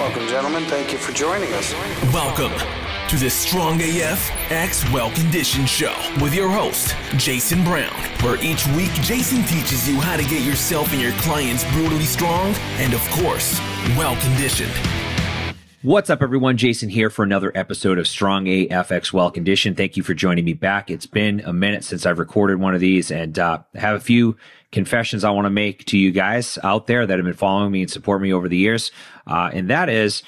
Welcome, 0.00 0.28
gentlemen. 0.28 0.64
Thank 0.64 0.92
you 0.92 0.98
for 0.98 1.12
joining 1.12 1.52
us. 1.52 1.74
Welcome 2.10 2.52
to 3.10 3.16
the 3.16 3.28
Strong 3.28 3.82
AF 3.82 4.30
X 4.50 4.90
Well 4.90 5.10
Conditioned 5.10 5.68
Show 5.68 5.94
with 6.22 6.34
your 6.34 6.48
host, 6.48 6.96
Jason 7.18 7.62
Brown, 7.62 7.92
where 8.22 8.42
each 8.42 8.66
week 8.68 8.90
Jason 9.02 9.42
teaches 9.42 9.86
you 9.86 10.00
how 10.00 10.16
to 10.16 10.24
get 10.24 10.40
yourself 10.40 10.90
and 10.94 11.02
your 11.02 11.12
clients 11.18 11.70
brutally 11.72 12.06
strong 12.06 12.54
and, 12.78 12.94
of 12.94 13.02
course, 13.10 13.60
well 13.94 14.16
conditioned. 14.22 14.72
What's 15.82 16.10
up, 16.10 16.20
everyone? 16.20 16.58
Jason 16.58 16.90
here 16.90 17.08
for 17.08 17.22
another 17.22 17.52
episode 17.54 17.98
of 17.98 18.06
Strong 18.06 18.44
AFX 18.44 19.14
Well 19.14 19.30
Conditioned. 19.30 19.78
Thank 19.78 19.96
you 19.96 20.02
for 20.02 20.12
joining 20.12 20.44
me 20.44 20.52
back. 20.52 20.90
It's 20.90 21.06
been 21.06 21.40
a 21.40 21.54
minute 21.54 21.84
since 21.84 22.04
I've 22.04 22.18
recorded 22.18 22.60
one 22.60 22.74
of 22.74 22.82
these 22.82 23.10
and 23.10 23.38
uh, 23.38 23.60
have 23.76 23.96
a 23.96 24.00
few 24.00 24.36
confessions 24.72 25.24
I 25.24 25.30
want 25.30 25.46
to 25.46 25.50
make 25.50 25.86
to 25.86 25.96
you 25.96 26.10
guys 26.10 26.58
out 26.62 26.86
there 26.86 27.06
that 27.06 27.18
have 27.18 27.24
been 27.24 27.32
following 27.32 27.72
me 27.72 27.80
and 27.80 27.90
support 27.90 28.20
me 28.20 28.30
over 28.30 28.46
the 28.46 28.58
years. 28.58 28.92
Uh, 29.26 29.48
and 29.54 29.70
that 29.70 29.88
is, 29.88 30.22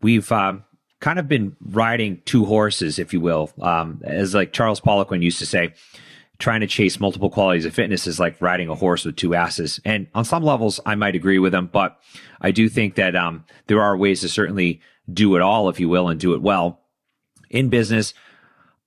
we've 0.00 0.32
uh, 0.32 0.54
kind 1.00 1.18
of 1.18 1.28
been 1.28 1.54
riding 1.60 2.22
two 2.24 2.46
horses, 2.46 2.98
if 2.98 3.12
you 3.12 3.20
will. 3.20 3.52
Um, 3.60 4.00
as 4.04 4.34
like 4.34 4.54
Charles 4.54 4.80
Poliquin 4.80 5.20
used 5.20 5.38
to 5.40 5.46
say, 5.46 5.74
trying 6.38 6.60
to 6.60 6.66
chase 6.66 6.98
multiple 6.98 7.28
qualities 7.28 7.66
of 7.66 7.74
fitness 7.74 8.06
is 8.06 8.18
like 8.18 8.40
riding 8.40 8.70
a 8.70 8.74
horse 8.74 9.04
with 9.04 9.16
two 9.16 9.34
asses. 9.34 9.80
And 9.84 10.06
on 10.14 10.24
some 10.24 10.42
levels, 10.42 10.80
I 10.86 10.94
might 10.94 11.14
agree 11.14 11.38
with 11.38 11.54
him, 11.54 11.68
but 11.70 12.00
I 12.40 12.52
do 12.52 12.70
think 12.70 12.94
that 12.94 13.14
um, 13.14 13.44
there 13.66 13.82
are 13.82 13.98
ways 13.98 14.22
to 14.22 14.30
certainly 14.30 14.80
do 15.12 15.36
it 15.36 15.42
all, 15.42 15.68
if 15.68 15.80
you 15.80 15.88
will, 15.88 16.08
and 16.08 16.18
do 16.18 16.34
it 16.34 16.42
well. 16.42 16.80
In 17.50 17.68
business, 17.68 18.14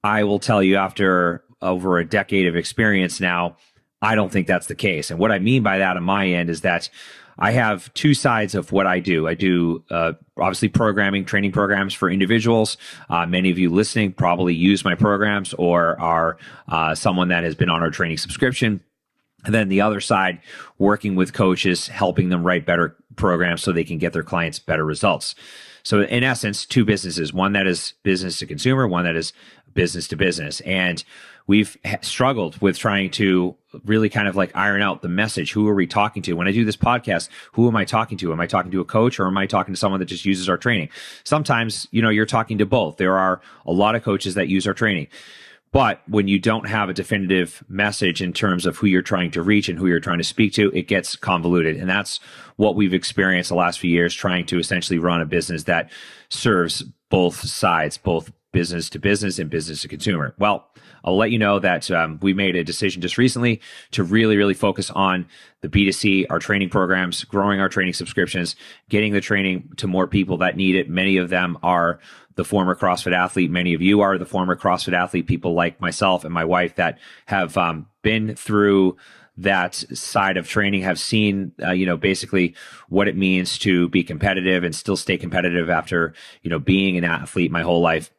I 0.04 0.24
will 0.24 0.40
tell 0.40 0.62
you 0.64 0.76
after 0.78 1.44
over 1.62 1.98
a 1.98 2.06
decade 2.06 2.48
of 2.48 2.56
experience 2.56 3.20
now, 3.20 3.58
I 4.02 4.16
don't 4.16 4.32
think 4.32 4.48
that's 4.48 4.68
the 4.68 4.76
case. 4.76 5.10
And 5.10 5.20
what 5.20 5.32
I 5.32 5.40
mean 5.40 5.64
by 5.64 5.80
that 5.80 5.98
on 5.98 6.04
my 6.04 6.28
end 6.28 6.50
is 6.50 6.62
that 6.62 6.90
I 7.40 7.52
have 7.52 7.94
two 7.94 8.14
sides 8.14 8.56
of 8.56 8.72
what 8.72 8.88
I 8.88 9.00
do. 9.00 9.28
I 9.28 9.36
do 9.36 9.84
uh, 9.92 10.14
obviously 10.38 10.70
programming, 10.70 11.26
training 11.26 11.52
programs 11.52 11.94
for 11.94 12.10
individuals. 12.10 12.78
Uh, 13.10 13.26
many 13.26 13.52
of 13.52 13.60
you 13.60 13.70
listening 13.70 14.14
probably 14.14 14.56
use 14.56 14.84
my 14.84 14.96
programs 14.96 15.54
or 15.54 16.00
are 16.00 16.38
uh, 16.68 16.96
someone 16.96 17.28
that 17.28 17.44
has 17.44 17.56
been 17.56 17.70
on 17.70 17.84
our 17.84 17.92
training 17.92 18.18
subscription. 18.18 18.82
And 19.46 19.54
then 19.54 19.70
the 19.70 19.82
other 19.82 20.02
side, 20.02 20.42
working 20.80 21.16
with 21.16 21.34
coaches, 21.34 21.88
helping 21.88 22.30
them 22.30 22.44
write 22.44 22.66
better 22.66 22.96
programs 23.16 23.62
so 23.62 23.72
they 23.72 23.84
can 23.84 24.00
get 24.00 24.14
their 24.14 24.24
clients 24.24 24.60
better 24.60 24.84
results. 24.84 25.36
So 25.88 26.02
in 26.02 26.22
essence, 26.22 26.66
two 26.66 26.84
businesses, 26.84 27.32
one 27.32 27.54
that 27.54 27.66
is 27.66 27.94
business 28.04 28.40
to 28.40 28.46
consumer, 28.46 28.90
one 28.90 29.06
that 29.06 29.16
is 29.16 29.32
business 29.74 30.06
to 30.10 30.18
business. 30.18 30.60
And 30.66 31.02
we've 31.48 31.78
struggled 32.02 32.62
with 32.62 32.78
trying 32.78 33.10
to 33.12 33.56
really 33.86 34.10
kind 34.10 34.28
of 34.28 34.36
like 34.36 34.54
iron 34.54 34.82
out 34.82 35.02
the 35.02 35.08
message. 35.08 35.54
Who 35.54 35.66
are 35.70 35.74
we 35.74 35.88
talking 35.88 36.22
to? 36.24 36.34
When 36.34 36.46
I 36.46 36.52
do 36.52 36.66
this 36.66 36.76
podcast, 36.76 37.30
who 37.54 37.70
am 37.70 37.78
I 37.78 37.86
talking 37.86 38.18
to? 38.18 38.34
Am 38.34 38.42
I 38.42 38.48
talking 38.48 38.70
to 38.72 38.82
a 38.82 38.84
coach 38.84 39.18
or 39.18 39.28
am 39.28 39.38
I 39.38 39.46
talking 39.46 39.74
to 39.74 39.80
someone 39.80 40.02
that 40.02 40.08
just 40.08 40.26
uses 40.26 40.50
our 40.50 40.58
training? 40.58 40.90
Sometimes, 41.24 41.88
you 41.92 42.02
know, 42.02 42.10
you're 42.10 42.26
talking 42.26 42.58
to 42.58 42.66
both. 42.66 42.98
There 42.98 43.18
are 43.18 43.40
a 43.66 43.72
lot 43.72 43.96
of 43.96 44.04
coaches 44.04 44.34
that 44.34 44.50
use 44.50 44.68
our 44.68 44.74
training. 44.74 45.08
But 45.78 46.02
when 46.08 46.28
you 46.28 46.40
don't 46.40 46.68
have 46.68 46.90
a 46.90 46.94
definitive 46.94 47.64
message 47.70 48.20
in 48.20 48.34
terms 48.34 48.66
of 48.66 48.78
who 48.78 48.88
you're 48.88 49.04
trying 49.04 49.30
to 49.30 49.44
reach 49.44 49.70
and 49.70 49.78
who 49.78 49.86
you're 49.86 50.00
trying 50.00 50.18
to 50.18 50.24
speak 50.24 50.54
to, 50.54 50.72
it 50.76 50.88
gets 50.88 51.16
convoluted. 51.16 51.78
And 51.78 51.88
that's 51.88 52.20
what 52.56 52.76
we've 52.76 52.96
experienced 52.96 53.50
the 53.50 53.56
last 53.56 53.78
few 53.78 53.92
years 53.92 54.16
trying 54.16 54.48
to 54.48 54.58
essentially 54.58 54.98
run 54.98 55.22
a 55.22 55.26
business 55.28 55.66
that 55.66 55.92
serves 56.30 56.82
both 57.12 57.42
sides, 57.42 57.96
both 57.96 58.32
business 58.52 58.90
to 58.90 58.98
business 58.98 59.38
and 59.38 59.52
business 59.52 59.84
to 59.84 59.88
consumer. 59.88 60.34
Well, 60.40 60.68
I'll 61.08 61.16
let 61.16 61.32
you 61.32 61.40
know 61.40 61.58
that 61.60 61.90
um, 61.90 62.20
we 62.22 62.34
made 62.34 62.58
a 62.58 62.66
decision 62.66 63.02
just 63.02 63.18
recently 63.18 63.62
to 63.92 64.04
really, 64.04 64.36
really 64.36 64.54
focus 64.54 64.92
on 64.92 65.26
the 65.62 65.70
B2C, 65.70 66.26
our 66.30 66.38
training 66.38 66.70
programs, 66.70 67.24
growing 67.24 67.62
our 67.62 67.70
training 67.70 67.94
subscriptions, 67.94 68.58
getting 68.90 69.14
the 69.14 69.22
training 69.22 69.70
to 69.78 69.88
more 69.88 70.06
people 70.06 70.36
that 70.40 70.58
need 70.58 70.76
it. 70.76 70.90
Many 70.90 71.16
of 71.16 71.30
them 71.30 71.58
are 71.64 72.02
the 72.36 72.44
former 72.44 72.76
CrossFit 72.76 73.16
athlete. 73.16 73.50
Many 73.50 73.74
of 73.74 73.82
you 73.82 74.02
are 74.02 74.18
the 74.18 74.26
former 74.26 74.58
CrossFit 74.58 74.94
athlete, 74.94 75.28
people 75.28 75.54
like 75.54 75.80
myself 75.80 76.26
and 76.26 76.34
my 76.34 76.44
wife 76.44 76.76
that 76.76 77.00
have 77.28 77.58
um, 77.58 77.88
been 78.02 78.36
through 78.36 78.98
that 79.38 79.76
side 79.76 80.36
of 80.36 80.50
training 80.50 80.82
have 80.82 81.00
seen 81.00 81.54
uh, 81.64 81.72
you 81.72 81.86
know 81.86 81.96
basically 81.96 82.56
what 82.90 83.08
it 83.08 83.16
means 83.16 83.60
to 83.60 83.88
be 83.90 84.04
competitive 84.04 84.64
and 84.64 84.76
still 84.76 84.98
stay 84.98 85.16
competitive 85.16 85.70
after 85.70 86.14
you 86.42 86.50
know 86.50 86.58
being 86.58 86.98
an 86.98 87.04
athlete 87.04 87.52
my 87.52 87.62
whole 87.62 87.80
life 87.80 88.12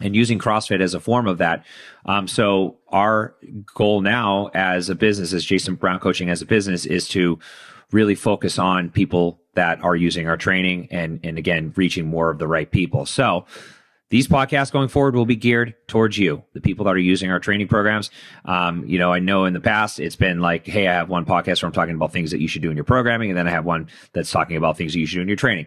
and 0.00 0.16
using 0.16 0.38
CrossFit 0.38 0.80
as 0.80 0.94
a 0.94 1.00
form 1.00 1.26
of 1.26 1.38
that. 1.38 1.64
Um, 2.04 2.26
so 2.26 2.78
our 2.88 3.34
goal 3.74 4.00
now 4.00 4.50
as 4.54 4.88
a 4.88 4.94
business, 4.94 5.32
as 5.32 5.44
Jason 5.44 5.76
Brown 5.76 6.00
Coaching 6.00 6.30
as 6.30 6.42
a 6.42 6.46
business, 6.46 6.84
is 6.84 7.08
to 7.08 7.38
really 7.92 8.14
focus 8.14 8.58
on 8.58 8.90
people 8.90 9.40
that 9.54 9.82
are 9.84 9.94
using 9.94 10.28
our 10.28 10.36
training 10.36 10.88
and 10.90 11.20
and 11.22 11.38
again 11.38 11.72
reaching 11.76 12.06
more 12.06 12.30
of 12.30 12.38
the 12.38 12.48
right 12.48 12.70
people. 12.70 13.06
So 13.06 13.46
these 14.10 14.28
podcasts 14.28 14.70
going 14.70 14.88
forward 14.88 15.16
will 15.16 15.26
be 15.26 15.36
geared 15.36 15.74
towards 15.88 16.18
you, 16.18 16.44
the 16.52 16.60
people 16.60 16.84
that 16.84 16.94
are 16.94 16.98
using 16.98 17.30
our 17.30 17.40
training 17.40 17.68
programs. 17.68 18.10
Um, 18.44 18.84
you 18.86 18.98
know, 18.98 19.12
I 19.12 19.18
know 19.18 19.44
in 19.44 19.54
the 19.54 19.60
past 19.60 19.98
it's 19.98 20.16
been 20.16 20.40
like, 20.40 20.66
hey, 20.66 20.86
I 20.86 20.92
have 20.92 21.08
one 21.08 21.24
podcast 21.24 21.62
where 21.62 21.68
I'm 21.68 21.72
talking 21.72 21.94
about 21.94 22.12
things 22.12 22.30
that 22.30 22.40
you 22.40 22.46
should 22.46 22.62
do 22.62 22.70
in 22.70 22.76
your 22.76 22.84
programming, 22.84 23.30
and 23.30 23.38
then 23.38 23.48
I 23.48 23.50
have 23.50 23.64
one 23.64 23.88
that's 24.12 24.30
talking 24.30 24.56
about 24.56 24.76
things 24.76 24.92
that 24.92 24.98
you 24.98 25.06
should 25.06 25.16
do 25.16 25.22
in 25.22 25.28
your 25.28 25.36
training. 25.36 25.66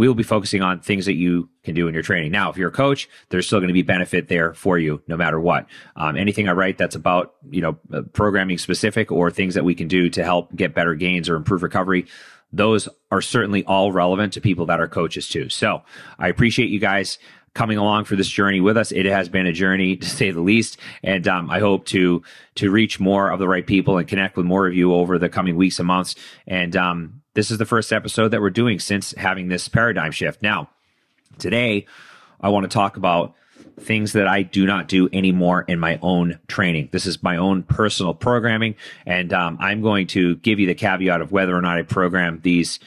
We 0.00 0.08
will 0.08 0.14
be 0.14 0.22
focusing 0.22 0.62
on 0.62 0.80
things 0.80 1.04
that 1.04 1.16
you 1.16 1.50
can 1.62 1.74
do 1.74 1.86
in 1.86 1.92
your 1.92 2.02
training. 2.02 2.32
Now, 2.32 2.48
if 2.48 2.56
you're 2.56 2.70
a 2.70 2.72
coach, 2.72 3.06
there's 3.28 3.46
still 3.46 3.58
going 3.58 3.68
to 3.68 3.74
be 3.74 3.82
benefit 3.82 4.28
there 4.28 4.54
for 4.54 4.78
you, 4.78 5.02
no 5.06 5.14
matter 5.14 5.38
what. 5.38 5.66
Um, 5.94 6.16
anything 6.16 6.48
I 6.48 6.52
write 6.52 6.78
that's 6.78 6.94
about 6.94 7.34
you 7.50 7.60
know 7.60 7.78
uh, 7.92 8.00
programming 8.14 8.56
specific 8.56 9.12
or 9.12 9.30
things 9.30 9.56
that 9.56 9.64
we 9.64 9.74
can 9.74 9.88
do 9.88 10.08
to 10.08 10.24
help 10.24 10.56
get 10.56 10.74
better 10.74 10.94
gains 10.94 11.28
or 11.28 11.36
improve 11.36 11.62
recovery 11.62 12.06
those 12.52 12.88
are 13.12 13.20
certainly 13.20 13.64
all 13.64 13.92
relevant 13.92 14.32
to 14.32 14.40
people 14.40 14.66
that 14.66 14.80
are 14.80 14.88
coaches 14.88 15.28
too. 15.28 15.48
So 15.48 15.82
I 16.18 16.28
appreciate 16.28 16.70
you 16.70 16.80
guys 16.80 17.18
coming 17.54 17.78
along 17.78 18.04
for 18.04 18.16
this 18.16 18.28
journey 18.28 18.60
with 18.60 18.76
us. 18.76 18.92
It 18.92 19.06
has 19.06 19.28
been 19.28 19.46
a 19.46 19.52
journey 19.52 19.96
to 19.96 20.08
say 20.08 20.30
the 20.30 20.40
least, 20.40 20.78
and 21.02 21.26
um, 21.26 21.50
I 21.50 21.58
hope 21.58 21.86
to 21.86 22.22
to 22.56 22.70
reach 22.70 23.00
more 23.00 23.30
of 23.30 23.38
the 23.38 23.48
right 23.48 23.66
people 23.66 23.98
and 23.98 24.06
connect 24.06 24.36
with 24.36 24.46
more 24.46 24.66
of 24.66 24.74
you 24.74 24.94
over 24.94 25.18
the 25.18 25.28
coming 25.28 25.56
weeks 25.56 25.78
and 25.78 25.86
months. 25.86 26.14
And 26.46 26.76
um, 26.76 27.22
this 27.34 27.50
is 27.50 27.58
the 27.58 27.66
first 27.66 27.92
episode 27.92 28.28
that 28.28 28.40
we're 28.40 28.50
doing 28.50 28.78
since 28.78 29.12
having 29.12 29.48
this 29.48 29.68
paradigm 29.68 30.12
shift. 30.12 30.42
Now, 30.42 30.70
today 31.38 31.86
I 32.40 32.48
want 32.50 32.64
to 32.64 32.74
talk 32.74 32.96
about 32.96 33.34
things 33.78 34.12
that 34.12 34.26
I 34.26 34.42
do 34.42 34.66
not 34.66 34.88
do 34.88 35.08
anymore 35.12 35.64
in 35.66 35.78
my 35.78 35.98
own 36.02 36.38
training. 36.48 36.90
This 36.92 37.06
is 37.06 37.22
my 37.22 37.36
own 37.36 37.62
personal 37.62 38.14
programming, 38.14 38.76
and 39.06 39.32
um, 39.32 39.56
I'm 39.60 39.82
going 39.82 40.06
to 40.08 40.36
give 40.36 40.60
you 40.60 40.66
the 40.66 40.74
caveat 40.74 41.20
of 41.20 41.32
whether 41.32 41.56
or 41.56 41.62
not 41.62 41.78
I 41.78 41.82
program 41.82 42.40
these 42.42 42.78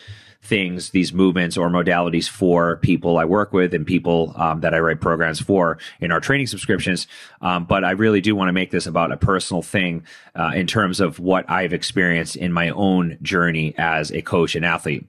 things, 0.43 0.89
these 0.89 1.13
movements 1.13 1.55
or 1.55 1.69
modalities 1.69 2.27
for 2.27 2.75
people 2.77 3.17
I 3.17 3.25
work 3.25 3.53
with 3.53 3.73
and 3.73 3.87
people 3.87 4.33
um, 4.35 4.59
that 4.59 4.73
I 4.73 4.79
write 4.79 4.99
programs 4.99 5.39
for 5.39 5.77
in 6.01 6.11
our 6.11 6.19
training 6.19 6.47
subscriptions. 6.47 7.07
Um, 7.41 7.63
but 7.63 7.85
I 7.85 7.91
really 7.91 8.19
do 8.19 8.35
want 8.35 8.49
to 8.49 8.53
make 8.53 8.69
this 8.69 8.85
about 8.85 9.13
a 9.13 9.17
personal 9.17 9.61
thing 9.61 10.03
uh, 10.35 10.51
in 10.53 10.67
terms 10.67 10.99
of 10.99 11.19
what 11.19 11.49
I've 11.49 11.73
experienced 11.73 12.35
in 12.35 12.51
my 12.51 12.69
own 12.69 13.17
journey 13.21 13.73
as 13.77 14.11
a 14.11 14.21
coach 14.21 14.55
and 14.55 14.65
athlete. 14.65 15.07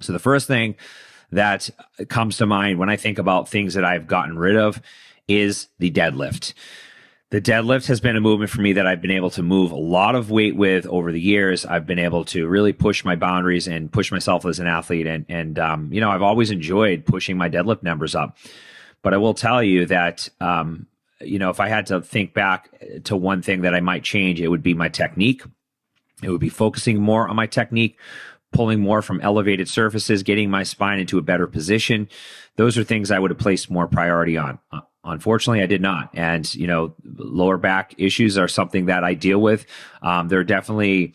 So 0.00 0.12
the 0.12 0.18
first 0.20 0.46
thing 0.46 0.76
that 1.32 1.68
comes 2.08 2.36
to 2.38 2.46
mind 2.46 2.78
when 2.78 2.88
I 2.88 2.96
think 2.96 3.18
about 3.18 3.48
things 3.48 3.74
that 3.74 3.84
I've 3.84 4.06
gotten 4.06 4.38
rid 4.38 4.56
of 4.56 4.80
is 5.26 5.68
the 5.78 5.90
deadlift. 5.90 6.54
The 7.30 7.40
deadlift 7.40 7.86
has 7.86 8.00
been 8.00 8.16
a 8.16 8.20
movement 8.20 8.50
for 8.50 8.60
me 8.60 8.72
that 8.72 8.88
I've 8.88 9.00
been 9.00 9.12
able 9.12 9.30
to 9.30 9.42
move 9.42 9.70
a 9.70 9.76
lot 9.76 10.16
of 10.16 10.32
weight 10.32 10.56
with 10.56 10.84
over 10.86 11.12
the 11.12 11.20
years. 11.20 11.64
I've 11.64 11.86
been 11.86 12.00
able 12.00 12.24
to 12.26 12.48
really 12.48 12.72
push 12.72 13.04
my 13.04 13.14
boundaries 13.14 13.68
and 13.68 13.90
push 13.90 14.10
myself 14.10 14.44
as 14.44 14.58
an 14.58 14.66
athlete. 14.66 15.06
And, 15.06 15.26
and 15.28 15.56
um, 15.56 15.92
you 15.92 16.00
know, 16.00 16.10
I've 16.10 16.22
always 16.22 16.50
enjoyed 16.50 17.06
pushing 17.06 17.38
my 17.38 17.48
deadlift 17.48 17.84
numbers 17.84 18.16
up. 18.16 18.36
But 19.02 19.14
I 19.14 19.18
will 19.18 19.34
tell 19.34 19.62
you 19.62 19.86
that, 19.86 20.28
um, 20.40 20.88
you 21.20 21.38
know, 21.38 21.50
if 21.50 21.60
I 21.60 21.68
had 21.68 21.86
to 21.86 22.00
think 22.00 22.34
back 22.34 22.68
to 23.04 23.16
one 23.16 23.42
thing 23.42 23.60
that 23.60 23.76
I 23.76 23.80
might 23.80 24.02
change, 24.02 24.40
it 24.40 24.48
would 24.48 24.62
be 24.62 24.74
my 24.74 24.88
technique. 24.88 25.44
It 26.24 26.30
would 26.30 26.40
be 26.40 26.48
focusing 26.48 27.00
more 27.00 27.28
on 27.28 27.36
my 27.36 27.46
technique, 27.46 27.96
pulling 28.52 28.80
more 28.80 29.02
from 29.02 29.20
elevated 29.20 29.68
surfaces, 29.68 30.24
getting 30.24 30.50
my 30.50 30.64
spine 30.64 30.98
into 30.98 31.16
a 31.16 31.22
better 31.22 31.46
position. 31.46 32.08
Those 32.56 32.76
are 32.76 32.82
things 32.82 33.12
I 33.12 33.20
would 33.20 33.30
have 33.30 33.38
placed 33.38 33.70
more 33.70 33.86
priority 33.86 34.36
on. 34.36 34.58
Unfortunately, 35.02 35.62
I 35.62 35.66
did 35.66 35.80
not. 35.80 36.10
And, 36.14 36.52
you 36.54 36.66
know, 36.66 36.94
lower 37.16 37.56
back 37.56 37.94
issues 37.96 38.36
are 38.36 38.48
something 38.48 38.86
that 38.86 39.02
I 39.02 39.14
deal 39.14 39.40
with. 39.40 39.64
Um, 40.02 40.28
they're 40.28 40.44
definitely, 40.44 41.14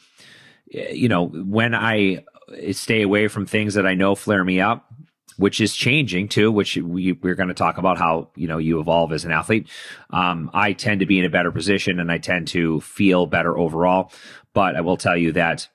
you 0.68 1.08
know, 1.08 1.28
when 1.28 1.76
I 1.76 2.24
stay 2.72 3.04
away 3.04 3.28
from 3.28 3.46
things 3.46 3.76
that 3.76 3.86
I 3.86 3.94
know 3.94 4.16
flare 4.16 4.44
me 4.44 4.60
up, 4.60 4.92
which 5.38 5.60
is 5.60 5.76
changing 5.76 6.30
too, 6.30 6.52
which 6.52 6.78
we, 6.78 7.12
we're 7.12 7.36
going 7.36 7.50
to 7.50 7.54
talk 7.54 7.78
about 7.78 7.98
how, 7.98 8.30
you 8.36 8.48
know, 8.48 8.58
you 8.58 8.80
evolve 8.80 9.12
as 9.12 9.26
an 9.26 9.32
athlete. 9.32 9.68
Um, 10.10 10.50
I 10.54 10.74
tend 10.74 11.02
to 11.02 11.06
be 11.06 11.20
in 11.20 11.26
a 11.26 11.30
better 11.30 11.52
position 11.52 12.00
and 12.00 12.12
I 12.12 12.18
tend 12.18 12.48
to 12.50 12.82
feel 12.82 13.26
better 13.26 13.58
overall. 13.58 14.12
But 14.54 14.76
I 14.76 14.82
will 14.82 14.98
tell 14.98 15.18
you 15.18 15.34
that 15.34 15.68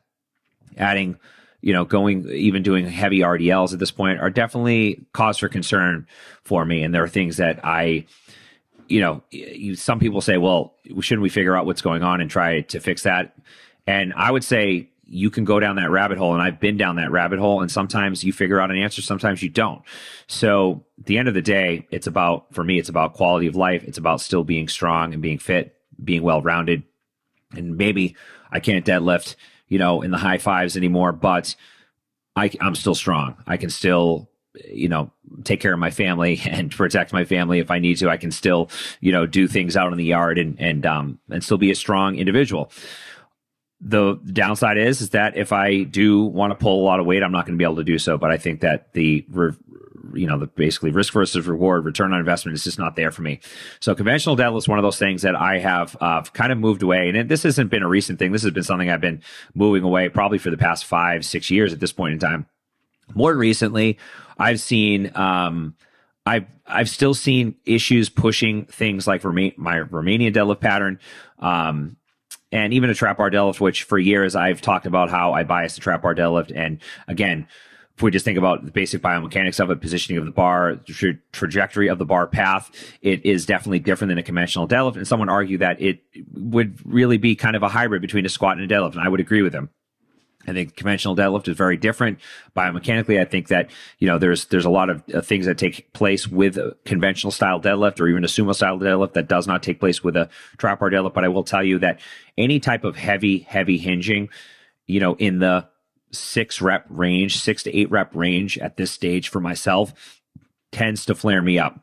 adding 0.76 1.18
you 1.60 1.72
know, 1.72 1.84
going 1.84 2.28
even 2.30 2.62
doing 2.62 2.86
heavy 2.86 3.20
RDLs 3.20 3.72
at 3.72 3.78
this 3.78 3.90
point 3.90 4.20
are 4.20 4.30
definitely 4.30 5.04
cause 5.12 5.38
for 5.38 5.48
concern 5.48 6.06
for 6.42 6.64
me. 6.64 6.82
And 6.82 6.94
there 6.94 7.04
are 7.04 7.08
things 7.08 7.36
that 7.36 7.60
I, 7.64 8.06
you 8.88 9.00
know, 9.00 9.22
you, 9.30 9.74
some 9.76 9.98
people 9.98 10.20
say, 10.20 10.38
well, 10.38 10.74
shouldn't 11.00 11.22
we 11.22 11.28
figure 11.28 11.56
out 11.56 11.66
what's 11.66 11.82
going 11.82 12.02
on 12.02 12.20
and 12.20 12.30
try 12.30 12.62
to 12.62 12.80
fix 12.80 13.02
that? 13.02 13.36
And 13.86 14.12
I 14.14 14.30
would 14.30 14.44
say, 14.44 14.90
you 15.12 15.28
can 15.28 15.44
go 15.44 15.58
down 15.58 15.74
that 15.74 15.90
rabbit 15.90 16.18
hole 16.18 16.34
and 16.34 16.42
I've 16.42 16.60
been 16.60 16.76
down 16.76 16.94
that 16.96 17.10
rabbit 17.10 17.40
hole 17.40 17.60
and 17.60 17.70
sometimes 17.70 18.22
you 18.22 18.32
figure 18.32 18.60
out 18.60 18.70
an 18.70 18.76
answer, 18.76 19.02
sometimes 19.02 19.42
you 19.42 19.48
don't. 19.48 19.82
So 20.28 20.84
at 21.00 21.06
the 21.06 21.18
end 21.18 21.26
of 21.26 21.34
the 21.34 21.42
day, 21.42 21.88
it's 21.90 22.06
about, 22.06 22.54
for 22.54 22.62
me, 22.62 22.78
it's 22.78 22.88
about 22.88 23.14
quality 23.14 23.48
of 23.48 23.56
life. 23.56 23.82
It's 23.82 23.98
about 23.98 24.20
still 24.20 24.44
being 24.44 24.68
strong 24.68 25.12
and 25.12 25.20
being 25.20 25.38
fit, 25.38 25.74
being 26.02 26.22
well 26.22 26.40
rounded. 26.40 26.84
And 27.56 27.76
maybe 27.76 28.14
I 28.52 28.60
can't 28.60 28.86
deadlift, 28.86 29.34
you 29.70 29.78
know, 29.78 30.02
in 30.02 30.10
the 30.10 30.18
high 30.18 30.36
fives 30.36 30.76
anymore, 30.76 31.12
but 31.12 31.56
I, 32.36 32.50
I'm 32.60 32.74
still 32.74 32.94
strong. 32.94 33.36
I 33.46 33.56
can 33.56 33.70
still 33.70 34.28
you 34.68 34.88
know 34.88 35.10
take 35.44 35.60
care 35.60 35.72
of 35.72 35.78
my 35.78 35.90
family 35.90 36.40
and 36.50 36.70
protect 36.70 37.12
my 37.12 37.24
family 37.24 37.60
if 37.60 37.70
I 37.70 37.78
need 37.78 37.96
to. 37.98 38.10
I 38.10 38.18
can 38.18 38.30
still 38.30 38.68
you 39.00 39.12
know 39.12 39.26
do 39.26 39.48
things 39.48 39.76
out 39.76 39.92
in 39.92 39.98
the 39.98 40.04
yard 40.04 40.38
and 40.38 40.60
and 40.60 40.84
um 40.84 41.18
and 41.30 41.42
still 41.42 41.58
be 41.58 41.70
a 41.70 41.76
strong 41.76 42.16
individual. 42.16 42.70
The 43.80 44.16
downside 44.32 44.76
is 44.76 45.00
is 45.00 45.10
that 45.10 45.38
if 45.38 45.52
I 45.52 45.84
do 45.84 46.24
want 46.24 46.50
to 46.50 46.54
pull 46.54 46.82
a 46.82 46.84
lot 46.84 47.00
of 47.00 47.06
weight, 47.06 47.22
I'm 47.22 47.32
not 47.32 47.46
going 47.46 47.56
to 47.56 47.58
be 47.58 47.64
able 47.64 47.76
to 47.76 47.84
do 47.84 47.98
so. 47.98 48.18
But 48.18 48.30
I 48.30 48.36
think 48.36 48.60
that 48.60 48.92
the 48.92 49.24
you 50.14 50.26
know 50.26 50.38
the 50.38 50.46
basically 50.46 50.90
risk 50.90 51.12
versus 51.12 51.46
reward, 51.46 51.84
return 51.84 52.12
on 52.12 52.18
investment 52.18 52.54
is 52.54 52.64
just 52.64 52.78
not 52.78 52.96
there 52.96 53.10
for 53.10 53.22
me. 53.22 53.40
So 53.80 53.94
conventional 53.94 54.36
deadlift 54.36 54.58
is 54.58 54.68
one 54.68 54.78
of 54.78 54.82
those 54.82 54.98
things 54.98 55.22
that 55.22 55.36
I 55.36 55.58
have 55.58 55.96
uh, 56.00 56.22
kind 56.22 56.52
of 56.52 56.58
moved 56.58 56.82
away, 56.82 57.08
and 57.08 57.28
this 57.28 57.42
hasn't 57.42 57.70
been 57.70 57.82
a 57.82 57.88
recent 57.88 58.18
thing. 58.18 58.32
This 58.32 58.42
has 58.42 58.52
been 58.52 58.62
something 58.62 58.90
I've 58.90 59.00
been 59.00 59.22
moving 59.54 59.82
away 59.82 60.08
probably 60.08 60.38
for 60.38 60.50
the 60.50 60.58
past 60.58 60.84
five 60.84 61.24
six 61.24 61.50
years 61.50 61.72
at 61.72 61.80
this 61.80 61.92
point 61.92 62.14
in 62.14 62.18
time. 62.18 62.46
More 63.14 63.34
recently, 63.34 63.98
I've 64.38 64.60
seen. 64.60 65.10
Um, 65.16 65.74
I've 66.26 66.46
I've 66.66 66.88
still 66.88 67.14
seen 67.14 67.56
issues 67.64 68.08
pushing 68.08 68.66
things 68.66 69.06
like 69.06 69.24
Roma- 69.24 69.52
my 69.56 69.80
Romanian 69.80 70.34
deadlift 70.34 70.60
pattern. 70.60 70.98
Um, 71.38 71.96
and 72.52 72.72
even 72.72 72.90
a 72.90 72.94
trap 72.94 73.18
bar 73.18 73.30
deadlift, 73.30 73.60
which 73.60 73.84
for 73.84 73.98
years 73.98 74.34
I've 74.34 74.60
talked 74.60 74.86
about 74.86 75.10
how 75.10 75.32
I 75.32 75.44
bias 75.44 75.74
the 75.74 75.80
trap 75.80 76.02
bar 76.02 76.14
deadlift. 76.14 76.52
And 76.54 76.80
again, 77.06 77.46
if 78.00 78.02
we 78.02 78.10
just 78.10 78.24
think 78.24 78.38
about 78.38 78.64
the 78.64 78.70
basic 78.70 79.02
biomechanics 79.02 79.60
of 79.60 79.70
it, 79.70 79.78
positioning 79.82 80.18
of 80.18 80.24
the 80.24 80.30
bar, 80.30 80.76
tra- 80.86 81.18
trajectory 81.32 81.88
of 81.88 81.98
the 81.98 82.06
bar 82.06 82.26
path, 82.26 82.70
it 83.02 83.26
is 83.26 83.44
definitely 83.44 83.78
different 83.78 84.08
than 84.08 84.16
a 84.16 84.22
conventional 84.22 84.66
deadlift. 84.66 84.96
And 84.96 85.06
someone 85.06 85.28
argued 85.28 85.60
that 85.60 85.82
it 85.82 86.00
would 86.32 86.78
really 86.86 87.18
be 87.18 87.36
kind 87.36 87.56
of 87.56 87.62
a 87.62 87.68
hybrid 87.68 88.00
between 88.00 88.24
a 88.24 88.30
squat 88.30 88.56
and 88.56 88.72
a 88.72 88.74
deadlift. 88.74 88.92
And 88.92 89.02
I 89.02 89.08
would 89.10 89.20
agree 89.20 89.42
with 89.42 89.52
them. 89.52 89.68
I 90.48 90.54
think 90.54 90.76
conventional 90.76 91.14
deadlift 91.14 91.46
is 91.48 91.58
very 91.58 91.76
different 91.76 92.20
biomechanically. 92.56 93.20
I 93.20 93.26
think 93.26 93.48
that 93.48 93.70
you 93.98 94.06
know 94.06 94.16
there's 94.16 94.46
there's 94.46 94.64
a 94.64 94.70
lot 94.70 94.88
of 94.88 95.02
uh, 95.14 95.20
things 95.20 95.44
that 95.44 95.58
take 95.58 95.92
place 95.92 96.26
with 96.26 96.58
conventional 96.86 97.30
style 97.30 97.60
deadlift 97.60 98.00
or 98.00 98.08
even 98.08 98.24
a 98.24 98.28
sumo 98.28 98.54
style 98.54 98.78
deadlift 98.78 99.12
that 99.12 99.28
does 99.28 99.46
not 99.46 99.62
take 99.62 99.78
place 99.78 100.02
with 100.02 100.16
a 100.16 100.30
trap 100.56 100.80
bar 100.80 100.88
deadlift. 100.88 101.12
But 101.12 101.26
I 101.26 101.28
will 101.28 101.44
tell 101.44 101.62
you 101.62 101.78
that 101.80 102.00
any 102.38 102.60
type 102.60 102.84
of 102.84 102.96
heavy 102.96 103.40
heavy 103.40 103.76
hinging, 103.76 104.30
you 104.86 105.00
know, 105.00 105.16
in 105.16 105.40
the 105.40 105.68
six 106.12 106.60
rep 106.60 106.86
range, 106.88 107.38
six 107.38 107.62
to 107.64 107.76
eight 107.76 107.90
rep 107.90 108.14
range 108.14 108.58
at 108.58 108.76
this 108.76 108.90
stage 108.90 109.28
for 109.28 109.40
myself, 109.40 110.20
tends 110.72 111.04
to 111.06 111.14
flare 111.14 111.42
me 111.42 111.58
up 111.58 111.80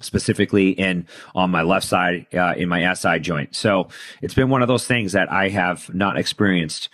specifically 0.00 0.70
in 0.70 1.06
on 1.34 1.50
my 1.50 1.62
left 1.62 1.86
side 1.86 2.26
uh, 2.34 2.54
in 2.56 2.68
my 2.68 2.92
SI 2.94 3.18
joint. 3.18 3.54
So 3.54 3.88
it's 4.20 4.34
been 4.34 4.50
one 4.50 4.62
of 4.62 4.68
those 4.68 4.86
things 4.86 5.12
that 5.12 5.30
I 5.30 5.48
have 5.48 5.92
not 5.94 6.18
experienced. 6.18 6.88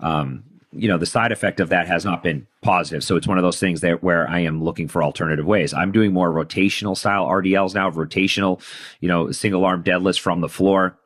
Um, 0.00 0.44
you 0.72 0.86
know 0.86 0.98
the 0.98 1.06
side 1.06 1.32
effect 1.32 1.58
of 1.58 1.68
that 1.70 1.88
has 1.88 2.04
not 2.04 2.22
been 2.22 2.46
positive. 2.62 3.02
So 3.02 3.16
it's 3.16 3.26
one 3.26 3.38
of 3.38 3.42
those 3.42 3.58
things 3.58 3.80
that 3.80 4.02
where 4.02 4.28
i 4.30 4.38
am 4.40 4.62
looking 4.62 4.86
for 4.86 5.02
alternative 5.02 5.44
ways. 5.44 5.74
I'm 5.74 5.92
doing 5.92 6.12
more 6.12 6.30
rotational 6.30 6.96
style 6.96 7.26
rdls 7.26 7.74
now 7.74 7.90
rotational 7.90 8.62
you 9.00 9.08
know 9.08 9.32
single 9.32 9.64
arm 9.64 9.82
deadlifts 9.82 10.20
from 10.20 10.40
the 10.40 10.48
floor 10.48 10.96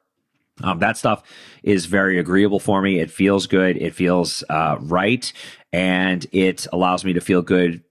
um, 0.63 0.79
that 0.79 0.97
stuff 0.97 1.23
is 1.63 1.87
very 1.87 2.19
agreeable 2.19 2.61
for 2.61 2.81
me 2.81 3.01
it 3.01 3.11
feels 3.11 3.47
good 3.47 3.77
it 3.77 3.95
feels 3.95 4.45
uh, 4.49 4.77
right 4.81 5.33
and 5.73 6.27
it 6.33 6.67
allows 6.73 7.05
me 7.05 7.13
to 7.13 7.21
feel 7.21 7.43
good 7.43 7.83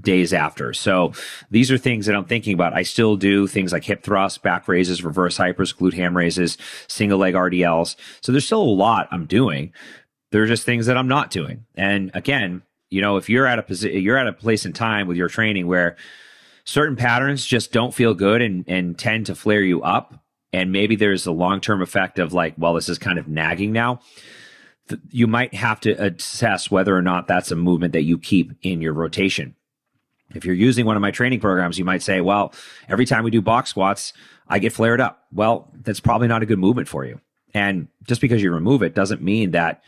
days 0.00 0.32
after. 0.32 0.72
So 0.72 1.12
these 1.50 1.70
are 1.70 1.78
things 1.78 2.06
that 2.06 2.14
I'm 2.14 2.24
thinking 2.24 2.54
about. 2.54 2.74
I 2.74 2.82
still 2.82 3.16
do 3.16 3.46
things 3.46 3.72
like 3.72 3.84
hip 3.84 4.02
thrusts, 4.02 4.38
back 4.38 4.68
raises, 4.68 5.04
reverse 5.04 5.38
hypers, 5.38 5.76
glute 5.76 5.94
ham 5.94 6.16
raises, 6.16 6.58
single 6.88 7.18
leg 7.18 7.34
RDLs. 7.34 7.96
So 8.20 8.32
there's 8.32 8.46
still 8.46 8.62
a 8.62 8.64
lot 8.64 9.08
I'm 9.10 9.26
doing, 9.26 9.72
there 10.30 10.42
are 10.42 10.46
just 10.46 10.64
things 10.64 10.86
that 10.86 10.96
I'm 10.96 11.08
not 11.08 11.30
doing. 11.30 11.64
And 11.74 12.10
again, 12.14 12.62
you 12.90 13.00
know, 13.00 13.16
if 13.16 13.28
you're 13.28 13.46
at 13.46 13.58
a 13.58 13.62
position, 13.62 14.02
you're 14.02 14.18
at 14.18 14.26
a 14.26 14.32
place 14.32 14.66
in 14.66 14.72
time 14.72 15.06
with 15.06 15.16
your 15.16 15.28
training 15.28 15.66
where 15.66 15.96
certain 16.64 16.96
patterns 16.96 17.44
just 17.44 17.72
don't 17.72 17.94
feel 17.94 18.14
good 18.14 18.42
and, 18.42 18.64
and 18.68 18.98
tend 18.98 19.26
to 19.26 19.34
flare 19.34 19.62
you 19.62 19.82
up. 19.82 20.22
And 20.52 20.72
maybe 20.72 20.96
there's 20.96 21.26
a 21.26 21.32
long 21.32 21.60
term 21.60 21.82
effect 21.82 22.18
of 22.18 22.32
like, 22.32 22.54
well, 22.56 22.74
this 22.74 22.88
is 22.88 22.98
kind 22.98 23.18
of 23.18 23.28
nagging 23.28 23.72
now. 23.72 24.00
You 25.10 25.26
might 25.26 25.52
have 25.54 25.80
to 25.80 25.92
assess 26.02 26.70
whether 26.70 26.96
or 26.96 27.02
not 27.02 27.26
that's 27.26 27.50
a 27.50 27.56
movement 27.56 27.92
that 27.92 28.04
you 28.04 28.18
keep 28.18 28.52
in 28.62 28.80
your 28.80 28.94
rotation. 28.94 29.54
If 30.34 30.44
you're 30.44 30.54
using 30.54 30.86
one 30.86 30.96
of 30.96 31.02
my 31.02 31.10
training 31.10 31.40
programs, 31.40 31.78
you 31.78 31.84
might 31.84 32.02
say, 32.02 32.20
well, 32.20 32.52
every 32.88 33.06
time 33.06 33.24
we 33.24 33.30
do 33.30 33.42
box 33.42 33.70
squats, 33.70 34.12
I 34.46 34.58
get 34.58 34.72
flared 34.72 35.00
up. 35.00 35.24
Well, 35.32 35.70
that's 35.82 36.00
probably 36.00 36.28
not 36.28 36.42
a 36.42 36.46
good 36.46 36.58
movement 36.58 36.88
for 36.88 37.04
you. 37.04 37.20
And 37.54 37.88
just 38.06 38.20
because 38.20 38.42
you 38.42 38.52
remove 38.52 38.82
it 38.82 38.94
doesn't 38.94 39.22
mean 39.22 39.52
that 39.52 39.82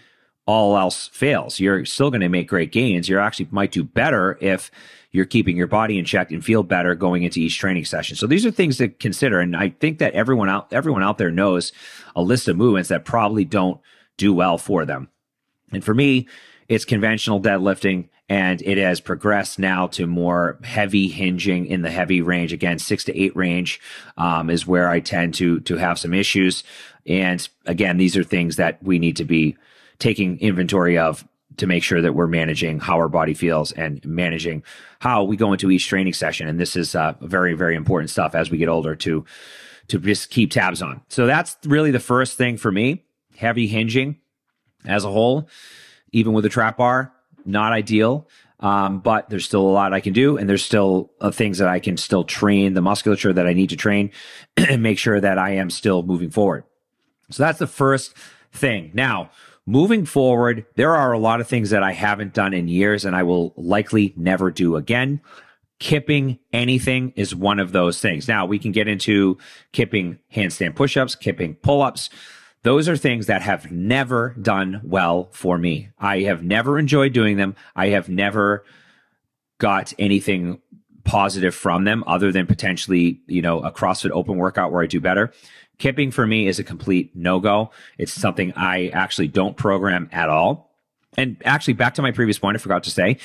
all 0.46 0.76
else 0.76 1.08
fails. 1.08 1.60
You're 1.60 1.84
still 1.84 2.10
going 2.10 2.22
to 2.22 2.28
make 2.28 2.48
great 2.48 2.72
gains. 2.72 3.08
You 3.08 3.18
actually 3.18 3.48
might 3.50 3.72
do 3.72 3.84
better 3.84 4.38
if 4.40 4.70
you're 5.12 5.24
keeping 5.24 5.56
your 5.56 5.66
body 5.66 5.98
in 5.98 6.04
check 6.04 6.30
and 6.30 6.44
feel 6.44 6.62
better 6.62 6.94
going 6.94 7.24
into 7.24 7.40
each 7.40 7.58
training 7.58 7.84
session. 7.84 8.16
So 8.16 8.26
these 8.26 8.46
are 8.46 8.50
things 8.50 8.78
to 8.78 8.88
consider. 8.88 9.40
And 9.40 9.56
I 9.56 9.70
think 9.70 9.98
that 9.98 10.14
everyone 10.14 10.48
out 10.48 10.72
everyone 10.72 11.02
out 11.02 11.18
there 11.18 11.30
knows 11.30 11.72
a 12.14 12.22
list 12.22 12.48
of 12.48 12.56
movements 12.56 12.88
that 12.88 13.04
probably 13.04 13.44
don't 13.44 13.80
do 14.16 14.32
well 14.32 14.58
for 14.58 14.84
them. 14.84 15.08
And 15.72 15.84
for 15.84 15.94
me, 15.94 16.28
it's 16.68 16.84
conventional 16.84 17.40
deadlifting 17.40 18.08
and 18.28 18.62
it 18.62 18.78
has 18.78 19.00
progressed 19.00 19.58
now 19.58 19.88
to 19.88 20.06
more 20.06 20.56
heavy 20.62 21.08
hinging 21.08 21.66
in 21.66 21.82
the 21.82 21.90
heavy 21.90 22.22
range. 22.22 22.52
Again, 22.52 22.78
six 22.78 23.02
to 23.04 23.20
eight 23.20 23.34
range 23.34 23.80
um, 24.16 24.48
is 24.48 24.68
where 24.68 24.88
I 24.88 25.00
tend 25.00 25.34
to 25.34 25.58
to 25.60 25.76
have 25.76 25.98
some 25.98 26.14
issues. 26.14 26.62
And 27.06 27.46
again, 27.66 27.96
these 27.96 28.16
are 28.16 28.22
things 28.22 28.56
that 28.56 28.80
we 28.82 29.00
need 29.00 29.16
to 29.16 29.24
be 29.24 29.56
taking 29.98 30.38
inventory 30.38 30.96
of 30.96 31.26
to 31.60 31.66
make 31.66 31.82
sure 31.82 32.00
that 32.00 32.14
we're 32.14 32.26
managing 32.26 32.80
how 32.80 32.96
our 32.96 33.08
body 33.08 33.34
feels 33.34 33.70
and 33.72 34.04
managing 34.04 34.62
how 34.98 35.22
we 35.22 35.36
go 35.36 35.52
into 35.52 35.70
each 35.70 35.86
training 35.86 36.14
session. 36.14 36.48
And 36.48 36.58
this 36.58 36.74
is 36.74 36.94
uh, 36.94 37.14
very, 37.20 37.54
very 37.54 37.76
important 37.76 38.10
stuff 38.10 38.34
as 38.34 38.50
we 38.50 38.58
get 38.58 38.68
older 38.68 38.96
to 38.96 39.24
to 39.88 39.98
just 39.98 40.30
keep 40.30 40.52
tabs 40.52 40.82
on. 40.82 41.02
So 41.08 41.26
that's 41.26 41.56
really 41.64 41.90
the 41.90 42.00
first 42.00 42.38
thing 42.38 42.56
for 42.56 42.70
me. 42.70 43.04
Heavy 43.36 43.66
hinging 43.66 44.18
as 44.84 45.04
a 45.04 45.10
whole, 45.10 45.48
even 46.12 46.32
with 46.32 46.44
a 46.44 46.48
trap 46.48 46.76
bar, 46.76 47.12
not 47.44 47.72
ideal. 47.72 48.28
Um, 48.60 49.00
but 49.00 49.28
there's 49.30 49.46
still 49.46 49.62
a 49.62 49.72
lot 49.72 49.94
I 49.94 50.00
can 50.00 50.12
do, 50.12 50.36
and 50.36 50.48
there's 50.48 50.64
still 50.64 51.10
uh, 51.20 51.30
things 51.30 51.58
that 51.58 51.68
I 51.68 51.80
can 51.80 51.96
still 51.96 52.24
train 52.24 52.74
the 52.74 52.82
musculature 52.82 53.32
that 53.32 53.46
I 53.46 53.54
need 53.54 53.70
to 53.70 53.76
train 53.76 54.10
and 54.56 54.82
make 54.82 54.98
sure 54.98 55.18
that 55.18 55.38
I 55.38 55.52
am 55.52 55.70
still 55.70 56.02
moving 56.02 56.30
forward. 56.30 56.64
So 57.30 57.42
that's 57.42 57.58
the 57.58 57.66
first 57.66 58.14
thing. 58.52 58.90
Now, 58.92 59.30
moving 59.70 60.04
forward, 60.04 60.66
there 60.74 60.96
are 60.96 61.12
a 61.12 61.18
lot 61.18 61.40
of 61.40 61.46
things 61.46 61.70
that 61.70 61.82
I 61.82 61.92
haven't 61.92 62.34
done 62.34 62.52
in 62.52 62.66
years 62.66 63.04
and 63.04 63.14
I 63.14 63.22
will 63.22 63.54
likely 63.56 64.12
never 64.16 64.50
do 64.50 64.74
again. 64.74 65.20
Kipping 65.78 66.40
anything 66.52 67.12
is 67.14 67.34
one 67.34 67.60
of 67.60 67.70
those 67.70 68.00
things. 68.00 68.26
Now 68.26 68.44
we 68.46 68.58
can 68.58 68.72
get 68.72 68.88
into 68.88 69.38
kipping 69.72 70.18
handstand 70.34 70.74
push-ups, 70.74 71.14
kipping 71.14 71.54
pull-ups. 71.54 72.10
Those 72.64 72.88
are 72.88 72.96
things 72.96 73.26
that 73.26 73.42
have 73.42 73.70
never 73.70 74.34
done 74.42 74.80
well 74.84 75.28
for 75.32 75.56
me. 75.56 75.90
I 75.98 76.20
have 76.22 76.42
never 76.42 76.78
enjoyed 76.78 77.12
doing 77.12 77.36
them. 77.36 77.54
I 77.76 77.88
have 77.88 78.08
never 78.08 78.64
got 79.58 79.94
anything 79.98 80.60
positive 81.04 81.54
from 81.54 81.84
them 81.84 82.04
other 82.06 82.32
than 82.32 82.46
potentially, 82.46 83.20
you 83.26 83.40
know, 83.40 83.60
a 83.60 83.72
CrossFit 83.72 84.10
open 84.10 84.36
workout 84.36 84.72
where 84.72 84.82
I 84.82 84.86
do 84.86 85.00
better. 85.00 85.32
Kipping 85.80 86.10
for 86.10 86.26
me 86.26 86.46
is 86.46 86.58
a 86.58 86.64
complete 86.64 87.16
no 87.16 87.40
go. 87.40 87.70
It's 87.96 88.12
something 88.12 88.52
I 88.54 88.88
actually 88.88 89.28
don't 89.28 89.56
program 89.56 90.10
at 90.12 90.28
all. 90.28 90.76
And 91.16 91.38
actually, 91.42 91.72
back 91.72 91.94
to 91.94 92.02
my 92.02 92.12
previous 92.12 92.38
point, 92.38 92.54
I 92.54 92.58
forgot 92.58 92.84
to 92.84 92.90
say 92.90 93.16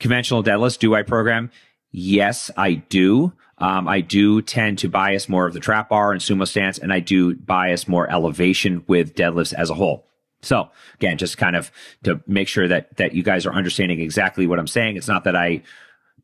conventional 0.00 0.42
deadlifts, 0.42 0.76
do 0.76 0.92
I 0.96 1.04
program? 1.04 1.52
Yes, 1.92 2.50
I 2.56 2.74
do. 2.74 3.32
Um, 3.58 3.86
I 3.86 4.00
do 4.00 4.42
tend 4.42 4.78
to 4.80 4.88
bias 4.88 5.28
more 5.28 5.46
of 5.46 5.54
the 5.54 5.60
trap 5.60 5.88
bar 5.88 6.10
and 6.10 6.20
sumo 6.20 6.48
stance, 6.48 6.78
and 6.78 6.92
I 6.92 6.98
do 6.98 7.36
bias 7.36 7.86
more 7.86 8.10
elevation 8.10 8.82
with 8.88 9.14
deadlifts 9.14 9.54
as 9.54 9.70
a 9.70 9.74
whole. 9.74 10.04
So 10.42 10.68
again, 10.94 11.16
just 11.16 11.38
kind 11.38 11.54
of 11.54 11.70
to 12.02 12.20
make 12.26 12.48
sure 12.48 12.66
that 12.66 12.96
that 12.96 13.14
you 13.14 13.22
guys 13.22 13.46
are 13.46 13.52
understanding 13.52 14.00
exactly 14.00 14.48
what 14.48 14.58
I'm 14.58 14.66
saying. 14.66 14.96
It's 14.96 15.06
not 15.06 15.22
that 15.24 15.36
I 15.36 15.62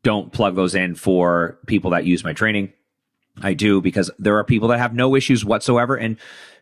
don't 0.03 0.33
plug 0.33 0.55
those 0.55 0.75
in 0.75 0.95
for 0.95 1.59
people 1.65 1.91
that 1.91 2.05
use 2.05 2.25
my 2.25 2.33
training. 2.33 2.73
I 3.41 3.53
do 3.53 3.81
because 3.81 4.11
there 4.19 4.37
are 4.37 4.43
people 4.43 4.69
that 4.69 4.79
have 4.79 4.93
no 4.93 5.15
issues 5.15 5.45
whatsoever. 5.45 5.95
And 5.95 6.17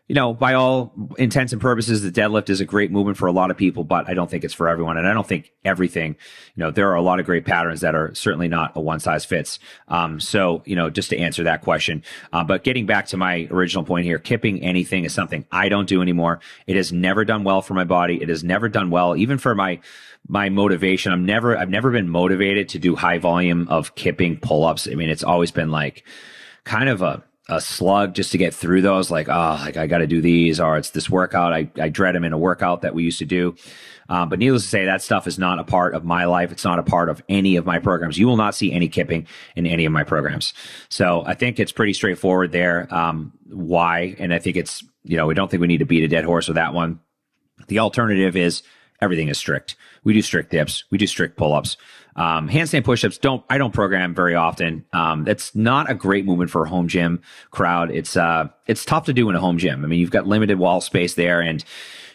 you 0.08 0.14
know, 0.14 0.32
by 0.32 0.54
all 0.54 0.92
intents 1.18 1.52
and 1.52 1.60
purposes, 1.60 2.02
the 2.02 2.12
deadlift 2.12 2.48
is 2.48 2.60
a 2.60 2.64
great 2.64 2.92
movement 2.92 3.18
for 3.18 3.26
a 3.26 3.32
lot 3.32 3.50
of 3.50 3.56
people, 3.56 3.82
but 3.82 4.08
I 4.08 4.14
don't 4.14 4.30
think 4.30 4.44
it's 4.44 4.54
for 4.54 4.68
everyone. 4.68 4.96
And 4.96 5.08
I 5.08 5.12
don't 5.12 5.26
think 5.26 5.52
everything, 5.64 6.16
you 6.54 6.62
know, 6.62 6.70
there 6.70 6.88
are 6.90 6.94
a 6.94 7.02
lot 7.02 7.18
of 7.18 7.26
great 7.26 7.44
patterns 7.44 7.80
that 7.80 7.96
are 7.96 8.14
certainly 8.14 8.46
not 8.46 8.70
a 8.76 8.80
one 8.80 9.00
size 9.00 9.24
fits. 9.24 9.58
Um, 9.88 10.20
so, 10.20 10.62
you 10.64 10.76
know, 10.76 10.90
just 10.90 11.10
to 11.10 11.18
answer 11.18 11.42
that 11.42 11.62
question. 11.62 12.04
Uh, 12.32 12.44
but 12.44 12.62
getting 12.62 12.86
back 12.86 13.06
to 13.06 13.16
my 13.16 13.48
original 13.50 13.82
point 13.82 14.04
here, 14.04 14.20
kipping 14.20 14.62
anything 14.62 15.04
is 15.04 15.12
something 15.12 15.44
I 15.50 15.68
don't 15.68 15.88
do 15.88 16.00
anymore. 16.02 16.38
It 16.68 16.76
has 16.76 16.92
never 16.92 17.24
done 17.24 17.42
well 17.42 17.60
for 17.60 17.74
my 17.74 17.84
body. 17.84 18.22
It 18.22 18.28
has 18.28 18.44
never 18.44 18.68
done 18.68 18.90
well, 18.90 19.16
even 19.16 19.38
for 19.38 19.56
my, 19.56 19.80
my 20.28 20.50
motivation. 20.50 21.12
I'm 21.12 21.26
never, 21.26 21.58
I've 21.58 21.70
never 21.70 21.90
been 21.90 22.08
motivated 22.08 22.68
to 22.70 22.78
do 22.78 22.94
high 22.94 23.18
volume 23.18 23.66
of 23.68 23.96
kipping 23.96 24.38
pull 24.38 24.64
ups. 24.64 24.86
I 24.86 24.94
mean, 24.94 25.10
it's 25.10 25.24
always 25.24 25.50
been 25.50 25.72
like 25.72 26.04
kind 26.66 26.90
of 26.90 27.00
a, 27.00 27.22
a 27.48 27.60
slug 27.60 28.12
just 28.12 28.32
to 28.32 28.38
get 28.38 28.52
through 28.52 28.82
those. 28.82 29.10
Like, 29.10 29.28
oh, 29.28 29.58
like 29.62 29.76
I 29.76 29.86
got 29.86 29.98
to 29.98 30.06
do 30.06 30.20
these, 30.20 30.60
or 30.60 30.76
it's 30.76 30.90
this 30.90 31.08
workout. 31.08 31.54
I, 31.54 31.70
I 31.80 31.88
dread 31.88 32.14
them 32.14 32.24
in 32.24 32.32
a 32.32 32.38
workout 32.38 32.82
that 32.82 32.94
we 32.94 33.04
used 33.04 33.20
to 33.20 33.24
do. 33.24 33.54
Um, 34.08 34.28
but 34.28 34.38
needless 34.38 34.62
to 34.64 34.68
say, 34.68 34.84
that 34.84 35.02
stuff 35.02 35.26
is 35.26 35.38
not 35.38 35.58
a 35.58 35.64
part 35.64 35.94
of 35.94 36.04
my 36.04 36.26
life. 36.26 36.52
It's 36.52 36.64
not 36.64 36.78
a 36.78 36.82
part 36.82 37.08
of 37.08 37.22
any 37.28 37.56
of 37.56 37.64
my 37.64 37.78
programs. 37.78 38.18
You 38.18 38.26
will 38.26 38.36
not 38.36 38.54
see 38.54 38.72
any 38.72 38.88
kipping 38.88 39.26
in 39.56 39.66
any 39.66 39.84
of 39.84 39.92
my 39.92 40.04
programs. 40.04 40.54
So 40.88 41.24
I 41.24 41.34
think 41.34 41.58
it's 41.58 41.72
pretty 41.72 41.92
straightforward 41.92 42.52
there. 42.52 42.92
Um, 42.94 43.32
why? 43.48 44.14
And 44.18 44.34
I 44.34 44.38
think 44.38 44.56
it's, 44.56 44.84
you 45.04 45.16
know, 45.16 45.26
we 45.26 45.34
don't 45.34 45.50
think 45.50 45.60
we 45.60 45.66
need 45.66 45.78
to 45.78 45.86
beat 45.86 46.04
a 46.04 46.08
dead 46.08 46.24
horse 46.24 46.48
with 46.48 46.56
that 46.56 46.74
one. 46.74 47.00
The 47.68 47.78
alternative 47.78 48.36
is 48.36 48.62
everything 49.00 49.28
is 49.28 49.38
strict. 49.38 49.76
We 50.04 50.14
do 50.14 50.22
strict 50.22 50.50
dips. 50.50 50.84
We 50.90 50.98
do 50.98 51.06
strict 51.06 51.36
pull 51.36 51.52
ups. 51.52 51.76
Um, 52.16 52.48
handstand 52.48 52.84
push-ups 52.84 53.18
don't 53.18 53.44
I 53.48 53.58
don't 53.58 53.72
program 53.72 54.14
very 54.14 54.34
often. 54.34 54.84
Um, 54.92 55.24
that's 55.24 55.54
not 55.54 55.90
a 55.90 55.94
great 55.94 56.24
movement 56.24 56.50
for 56.50 56.64
a 56.64 56.68
home 56.68 56.88
gym 56.88 57.20
crowd. 57.50 57.90
It's 57.90 58.16
uh 58.16 58.48
it's 58.66 58.84
tough 58.84 59.04
to 59.06 59.12
do 59.12 59.28
in 59.28 59.36
a 59.36 59.40
home 59.40 59.58
gym. 59.58 59.84
I 59.84 59.88
mean, 59.88 60.00
you've 60.00 60.10
got 60.10 60.26
limited 60.26 60.58
wall 60.58 60.80
space 60.80 61.14
there, 61.14 61.40
and 61.40 61.62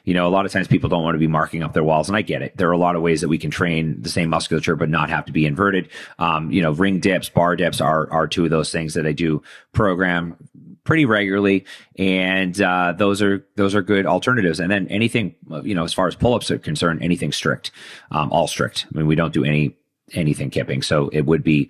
you 0.03 0.13
know 0.13 0.27
a 0.27 0.29
lot 0.31 0.45
of 0.45 0.51
times 0.51 0.67
people 0.67 0.89
don't 0.89 1.03
want 1.03 1.15
to 1.15 1.19
be 1.19 1.27
marking 1.27 1.63
up 1.63 1.73
their 1.73 1.83
walls, 1.83 2.09
and 2.09 2.17
I 2.17 2.23
get 2.23 2.41
it. 2.41 2.57
There 2.57 2.67
are 2.67 2.73
a 2.73 2.77
lot 2.77 2.95
of 2.95 3.01
ways 3.01 3.21
that 3.21 3.29
we 3.29 3.37
can 3.37 3.51
train 3.51 4.01
the 4.01 4.09
same 4.09 4.29
musculature 4.29 4.75
but 4.75 4.89
not 4.89 5.09
have 5.09 5.25
to 5.25 5.31
be 5.31 5.45
inverted. 5.45 5.89
Um, 6.19 6.51
you 6.51 6.61
know, 6.61 6.71
ring 6.71 6.99
dips, 6.99 7.29
bar 7.29 7.55
dips 7.55 7.79
are 7.79 8.11
are 8.11 8.27
two 8.27 8.43
of 8.43 8.49
those 8.49 8.71
things 8.71 8.95
that 8.95 9.05
I 9.05 9.11
do 9.11 9.43
program 9.71 10.35
pretty 10.83 11.05
regularly, 11.05 11.63
and 11.97 12.59
uh, 12.59 12.93
those 12.97 13.21
are 13.21 13.45
those 13.55 13.75
are 13.75 13.81
good 13.81 14.05
alternatives. 14.05 14.59
And 14.59 14.71
then 14.71 14.87
anything 14.87 15.35
you 15.63 15.75
know, 15.75 15.83
as 15.83 15.93
far 15.93 16.07
as 16.07 16.15
pull-ups 16.15 16.49
are 16.49 16.57
concerned, 16.57 17.03
anything 17.03 17.31
strict, 17.31 17.71
um, 18.09 18.31
all 18.31 18.47
strict. 18.47 18.87
I 18.93 18.97
mean, 18.97 19.07
we 19.07 19.15
don't 19.15 19.33
do 19.33 19.45
any 19.45 19.77
anything 20.13 20.49
kipping. 20.49 20.81
So 20.81 21.09
it 21.09 21.25
would 21.25 21.43
be 21.43 21.69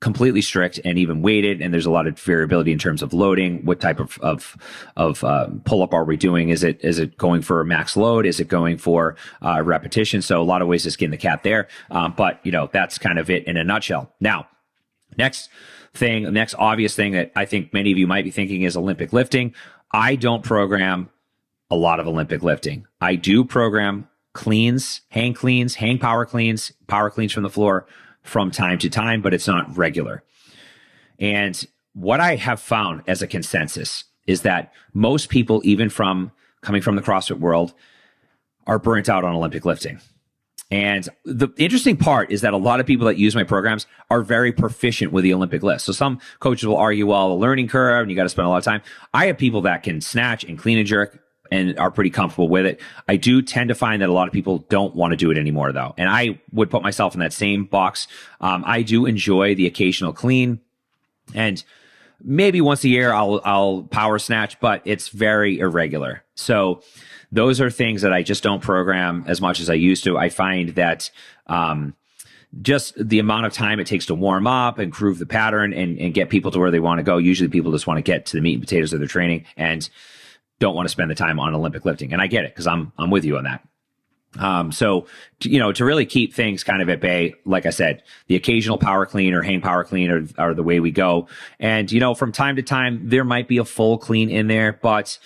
completely 0.00 0.40
strict 0.40 0.80
and 0.84 0.98
even 0.98 1.20
weighted. 1.20 1.60
And 1.60 1.72
there's 1.72 1.86
a 1.86 1.90
lot 1.90 2.06
of 2.06 2.18
variability 2.18 2.72
in 2.72 2.78
terms 2.78 3.02
of 3.02 3.12
loading. 3.12 3.64
What 3.64 3.80
type 3.80 4.00
of 4.00 4.18
of 4.20 4.56
of 4.96 5.22
uh, 5.22 5.48
pull 5.64 5.82
up 5.82 5.92
are 5.92 6.04
we 6.04 6.16
doing? 6.16 6.48
Is 6.48 6.64
it 6.64 6.82
is 6.82 6.98
it 6.98 7.16
going 7.18 7.42
for 7.42 7.60
a 7.60 7.64
max 7.64 7.96
load? 7.96 8.26
Is 8.26 8.40
it 8.40 8.48
going 8.48 8.78
for 8.78 9.16
uh, 9.42 9.62
repetition? 9.62 10.22
So 10.22 10.40
a 10.40 10.44
lot 10.44 10.62
of 10.62 10.68
ways 10.68 10.84
to 10.84 10.90
skin 10.90 11.10
the 11.10 11.16
cat 11.16 11.42
there. 11.42 11.68
Um, 11.90 12.14
but 12.16 12.40
you 12.44 12.52
know 12.52 12.68
that's 12.72 12.98
kind 12.98 13.18
of 13.18 13.30
it 13.30 13.46
in 13.46 13.56
a 13.56 13.64
nutshell. 13.64 14.12
Now, 14.20 14.48
next 15.16 15.50
thing, 15.92 16.32
next 16.32 16.54
obvious 16.54 16.94
thing 16.94 17.12
that 17.12 17.32
I 17.36 17.44
think 17.44 17.72
many 17.72 17.92
of 17.92 17.98
you 17.98 18.06
might 18.06 18.24
be 18.24 18.30
thinking 18.30 18.62
is 18.62 18.76
Olympic 18.76 19.12
lifting. 19.12 19.54
I 19.92 20.16
don't 20.16 20.42
program 20.42 21.10
a 21.70 21.76
lot 21.76 22.00
of 22.00 22.06
Olympic 22.06 22.42
lifting. 22.42 22.86
I 23.00 23.16
do 23.16 23.44
program 23.44 24.08
cleans, 24.32 25.02
hang 25.08 25.34
cleans, 25.34 25.74
hang 25.76 25.98
power 25.98 26.24
cleans, 26.24 26.72
power 26.86 27.10
cleans 27.10 27.32
from 27.32 27.42
the 27.42 27.50
floor 27.50 27.86
from 28.22 28.50
time 28.50 28.78
to 28.78 28.90
time, 28.90 29.22
but 29.22 29.34
it's 29.34 29.48
not 29.48 29.76
regular. 29.76 30.22
And 31.18 31.62
what 31.94 32.20
I 32.20 32.36
have 32.36 32.60
found 32.60 33.02
as 33.06 33.22
a 33.22 33.26
consensus 33.26 34.04
is 34.26 34.42
that 34.42 34.72
most 34.94 35.28
people, 35.28 35.60
even 35.64 35.88
from 35.88 36.32
coming 36.60 36.82
from 36.82 36.96
the 36.96 37.02
CrossFit 37.02 37.40
world, 37.40 37.74
are 38.66 38.78
burnt 38.78 39.08
out 39.08 39.24
on 39.24 39.34
Olympic 39.34 39.64
lifting. 39.64 40.00
And 40.70 41.08
the 41.24 41.48
interesting 41.56 41.96
part 41.96 42.30
is 42.30 42.42
that 42.42 42.52
a 42.52 42.58
lot 42.58 42.78
of 42.78 42.86
people 42.86 43.06
that 43.06 43.16
use 43.16 43.34
my 43.34 43.42
programs 43.42 43.86
are 44.08 44.22
very 44.22 44.52
proficient 44.52 45.12
with 45.12 45.24
the 45.24 45.34
Olympic 45.34 45.64
list. 45.64 45.86
So 45.86 45.92
some 45.92 46.20
coaches 46.38 46.66
will 46.66 46.76
argue, 46.76 47.08
well, 47.08 47.30
the 47.30 47.34
learning 47.34 47.66
curve 47.66 48.02
and 48.02 48.10
you 48.10 48.16
got 48.16 48.22
to 48.22 48.28
spend 48.28 48.46
a 48.46 48.50
lot 48.50 48.58
of 48.58 48.64
time. 48.64 48.82
I 49.12 49.26
have 49.26 49.36
people 49.36 49.62
that 49.62 49.82
can 49.82 50.00
snatch 50.00 50.44
and 50.44 50.56
clean 50.56 50.78
and 50.78 50.86
jerk 50.86 51.18
and 51.50 51.78
are 51.78 51.90
pretty 51.90 52.10
comfortable 52.10 52.48
with 52.48 52.66
it. 52.66 52.80
I 53.08 53.16
do 53.16 53.42
tend 53.42 53.68
to 53.68 53.74
find 53.74 54.02
that 54.02 54.08
a 54.08 54.12
lot 54.12 54.28
of 54.28 54.32
people 54.32 54.58
don't 54.68 54.94
want 54.94 55.12
to 55.12 55.16
do 55.16 55.30
it 55.30 55.38
anymore 55.38 55.72
though. 55.72 55.94
And 55.96 56.08
I 56.08 56.40
would 56.52 56.70
put 56.70 56.82
myself 56.82 57.14
in 57.14 57.20
that 57.20 57.32
same 57.32 57.64
box. 57.64 58.06
Um, 58.40 58.62
I 58.66 58.82
do 58.82 59.06
enjoy 59.06 59.54
the 59.54 59.66
occasional 59.66 60.12
clean 60.12 60.60
and 61.34 61.62
maybe 62.22 62.60
once 62.60 62.84
a 62.84 62.88
year 62.88 63.12
I'll, 63.12 63.40
I'll 63.44 63.82
power 63.82 64.18
snatch, 64.18 64.60
but 64.60 64.82
it's 64.84 65.08
very 65.08 65.58
irregular. 65.58 66.22
So 66.34 66.82
those 67.32 67.60
are 67.60 67.70
things 67.70 68.02
that 68.02 68.12
I 68.12 68.22
just 68.22 68.42
don't 68.42 68.60
program 68.60 69.24
as 69.26 69.40
much 69.40 69.60
as 69.60 69.70
I 69.70 69.74
used 69.74 70.04
to. 70.04 70.18
I 70.18 70.28
find 70.28 70.70
that, 70.70 71.10
um, 71.46 71.94
just 72.62 72.94
the 72.96 73.20
amount 73.20 73.46
of 73.46 73.52
time 73.52 73.78
it 73.78 73.86
takes 73.86 74.06
to 74.06 74.14
warm 74.14 74.46
up 74.46 74.78
and 74.78 74.90
groove 74.90 75.18
the 75.18 75.26
pattern 75.26 75.72
and, 75.72 75.98
and 75.98 76.12
get 76.12 76.30
people 76.30 76.50
to 76.50 76.58
where 76.58 76.72
they 76.72 76.80
want 76.80 76.98
to 76.98 77.04
go. 77.04 77.16
Usually 77.16 77.48
people 77.48 77.70
just 77.70 77.86
want 77.86 77.98
to 77.98 78.02
get 78.02 78.26
to 78.26 78.36
the 78.36 78.40
meat 78.40 78.54
and 78.54 78.62
potatoes 78.62 78.92
of 78.92 78.98
their 78.98 79.06
training. 79.06 79.44
And 79.56 79.88
don't 80.60 80.76
want 80.76 80.86
to 80.86 80.90
spend 80.90 81.10
the 81.10 81.16
time 81.16 81.40
on 81.40 81.54
Olympic 81.54 81.84
lifting. 81.84 82.12
And 82.12 82.22
I 82.22 82.28
get 82.28 82.44
it 82.44 82.52
because 82.52 82.68
I'm 82.68 82.92
I'm 82.96 83.10
with 83.10 83.24
you 83.24 83.36
on 83.36 83.44
that. 83.44 83.66
Um, 84.38 84.70
so 84.70 85.06
to, 85.40 85.50
you 85.50 85.58
know, 85.58 85.72
to 85.72 85.84
really 85.84 86.06
keep 86.06 86.32
things 86.32 86.62
kind 86.62 86.80
of 86.80 86.88
at 86.88 87.00
bay, 87.00 87.34
like 87.44 87.66
I 87.66 87.70
said, 87.70 88.04
the 88.28 88.36
occasional 88.36 88.78
power 88.78 89.04
clean 89.04 89.34
or 89.34 89.42
hang 89.42 89.60
power 89.60 89.82
clean 89.82 90.08
are, 90.08 90.24
are 90.38 90.54
the 90.54 90.62
way 90.62 90.78
we 90.78 90.92
go. 90.92 91.26
And 91.58 91.90
you 91.90 91.98
know, 91.98 92.14
from 92.14 92.30
time 92.30 92.54
to 92.56 92.62
time, 92.62 93.08
there 93.08 93.24
might 93.24 93.48
be 93.48 93.58
a 93.58 93.64
full 93.64 93.98
clean 93.98 94.30
in 94.30 94.46
there, 94.46 94.78
but 94.80 95.18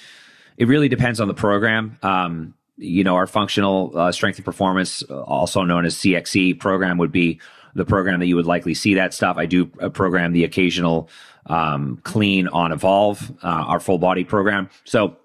it 0.56 0.68
really 0.68 0.88
depends 0.88 1.20
on 1.20 1.28
the 1.28 1.34
program. 1.34 1.98
Um, 2.02 2.54
you 2.76 3.04
know, 3.04 3.14
our 3.14 3.26
functional 3.26 3.92
uh, 3.96 4.10
strength 4.10 4.36
and 4.36 4.44
performance, 4.44 5.02
also 5.02 5.62
known 5.62 5.84
as 5.84 5.96
CXC 5.96 6.58
program, 6.58 6.98
would 6.98 7.12
be 7.12 7.40
the 7.74 7.84
program 7.84 8.20
that 8.20 8.26
you 8.26 8.36
would 8.36 8.46
likely 8.46 8.74
see 8.74 8.94
that 8.94 9.12
stuff. 9.12 9.36
I 9.36 9.46
do 9.46 9.70
uh, 9.80 9.88
program 9.90 10.32
the 10.32 10.44
occasional 10.44 11.08
um, 11.46 12.00
clean 12.04 12.48
on 12.48 12.72
Evolve, 12.72 13.30
uh, 13.42 13.46
our 13.46 13.80
full 13.80 13.98
body 13.98 14.24
program. 14.24 14.70
So 14.84 15.16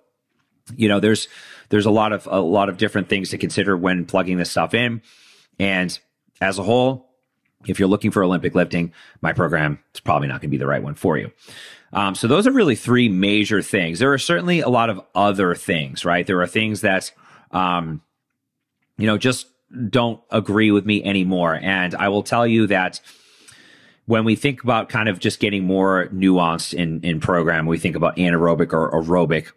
you 0.76 0.88
know, 0.88 1.00
there's 1.00 1.28
there's 1.70 1.86
a 1.86 1.92
lot 1.92 2.12
of 2.14 2.28
a 2.30 2.40
lot 2.40 2.70
of 2.70 2.78
different 2.78 3.10
things 3.10 3.30
to 3.30 3.38
consider 3.38 3.78
when 3.78 4.06
plugging 4.06 4.38
this 4.38 4.52
stuff 4.52 4.74
in. 4.74 5.02
And 5.60 5.98
as 6.42 6.58
a 6.58 6.64
whole, 6.64 7.10
if 7.66 7.80
you're 7.80 7.90
looking 7.90 8.12
for 8.12 8.24
Olympic 8.24 8.56
lifting, 8.56 8.94
my 9.22 9.34
program 9.34 9.80
is 9.94 10.00
probably 10.00 10.28
not 10.28 10.42
going 10.42 10.50
to 10.50 10.56
be 10.56 10.58
the 10.58 10.68
right 10.68 10.82
one 10.82 10.96
for 10.96 11.18
you. 11.18 11.32
Um, 11.92 12.16
so 12.16 12.28
those 12.28 12.48
are 12.48 12.52
really 12.52 12.76
three 12.76 13.10
major 13.10 13.62
things. 13.62 14.00
There 14.00 14.14
are 14.14 14.20
certainly 14.20 14.60
a 14.62 14.70
lot 14.70 14.90
of 14.90 15.02
other 15.16 15.56
things, 15.56 16.06
right? 16.06 16.26
There 16.26 16.42
are 16.42 16.48
things 16.48 16.82
that, 16.82 17.12
um, 17.52 18.02
you 18.98 19.08
know, 19.08 19.18
just 19.18 19.48
don't 19.90 20.22
agree 20.30 20.72
with 20.72 20.86
me 20.86 21.04
anymore. 21.04 21.60
And 21.62 21.96
I 21.96 22.10
will 22.10 22.24
tell 22.24 22.46
you 22.46 22.68
that 22.68 23.02
when 24.06 24.24
we 24.24 24.36
think 24.36 24.64
about 24.64 24.90
kind 24.90 25.10
of 25.10 25.20
just 25.20 25.40
getting 25.40 25.66
more 25.66 26.08
nuanced 26.08 26.74
in 26.74 27.02
in 27.02 27.20
program, 27.20 27.66
we 27.66 27.78
think 27.78 27.96
about 27.96 28.18
anaerobic 28.18 28.74
or 28.74 28.92
aerobic. 28.92 29.52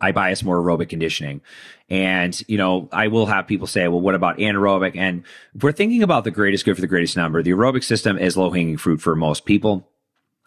I 0.00 0.12
bias 0.12 0.42
more 0.42 0.58
aerobic 0.58 0.88
conditioning. 0.88 1.40
And, 1.88 2.40
you 2.48 2.56
know, 2.56 2.88
I 2.92 3.08
will 3.08 3.26
have 3.26 3.46
people 3.46 3.66
say, 3.66 3.88
well, 3.88 4.00
what 4.00 4.14
about 4.14 4.38
anaerobic? 4.38 4.96
And 4.96 5.24
we're 5.60 5.72
thinking 5.72 6.02
about 6.02 6.24
the 6.24 6.30
greatest 6.30 6.64
good 6.64 6.76
for 6.76 6.80
the 6.80 6.86
greatest 6.86 7.16
number, 7.16 7.42
the 7.42 7.50
aerobic 7.50 7.84
system 7.84 8.18
is 8.18 8.36
low 8.36 8.50
hanging 8.50 8.76
fruit 8.76 9.00
for 9.00 9.16
most 9.16 9.44
people. 9.44 9.88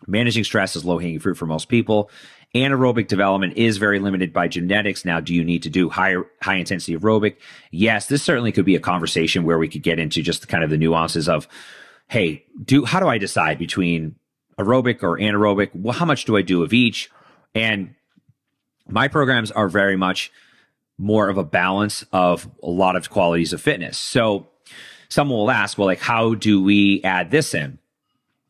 Managing 0.07 0.43
stress 0.43 0.75
is 0.75 0.83
low 0.83 0.99
hanging 0.99 1.19
fruit 1.19 1.37
for 1.37 1.45
most 1.45 1.69
people. 1.69 2.09
Anaerobic 2.55 3.07
development 3.07 3.57
is 3.57 3.77
very 3.77 3.99
limited 3.99 4.31
by 4.31 4.47
genetics. 4.47 5.05
Now, 5.05 5.19
do 5.19 5.33
you 5.33 5.43
need 5.43 5.63
to 5.63 5.69
do 5.69 5.89
high, 5.89 6.15
high 6.41 6.55
intensity 6.55 6.95
aerobic? 6.95 7.37
Yes, 7.71 8.07
this 8.07 8.21
certainly 8.21 8.51
could 8.51 8.65
be 8.65 8.75
a 8.75 8.79
conversation 8.79 9.43
where 9.43 9.57
we 9.57 9.67
could 9.67 9.81
get 9.81 9.97
into 9.97 10.21
just 10.21 10.41
the 10.41 10.47
kind 10.47 10.63
of 10.63 10.69
the 10.69 10.77
nuances 10.77 11.27
of, 11.27 11.47
hey, 12.09 12.45
do, 12.63 12.85
how 12.85 12.99
do 12.99 13.07
I 13.07 13.17
decide 13.17 13.57
between 13.57 14.15
aerobic 14.59 15.01
or 15.01 15.17
anaerobic? 15.17 15.71
Well, 15.73 15.93
how 15.93 16.05
much 16.05 16.25
do 16.25 16.37
I 16.37 16.43
do 16.43 16.61
of 16.63 16.73
each? 16.73 17.09
And 17.55 17.95
my 18.87 19.07
programs 19.07 19.51
are 19.51 19.69
very 19.69 19.95
much 19.95 20.31
more 20.97 21.29
of 21.29 21.37
a 21.37 21.43
balance 21.43 22.05
of 22.11 22.49
a 22.61 22.69
lot 22.69 22.95
of 22.95 23.09
qualities 23.09 23.53
of 23.53 23.61
fitness. 23.61 23.97
So 23.97 24.47
someone 25.09 25.37
will 25.37 25.51
ask, 25.51 25.77
well, 25.77 25.87
like, 25.87 25.99
how 25.99 26.35
do 26.35 26.61
we 26.61 27.01
add 27.03 27.31
this 27.31 27.53
in? 27.53 27.79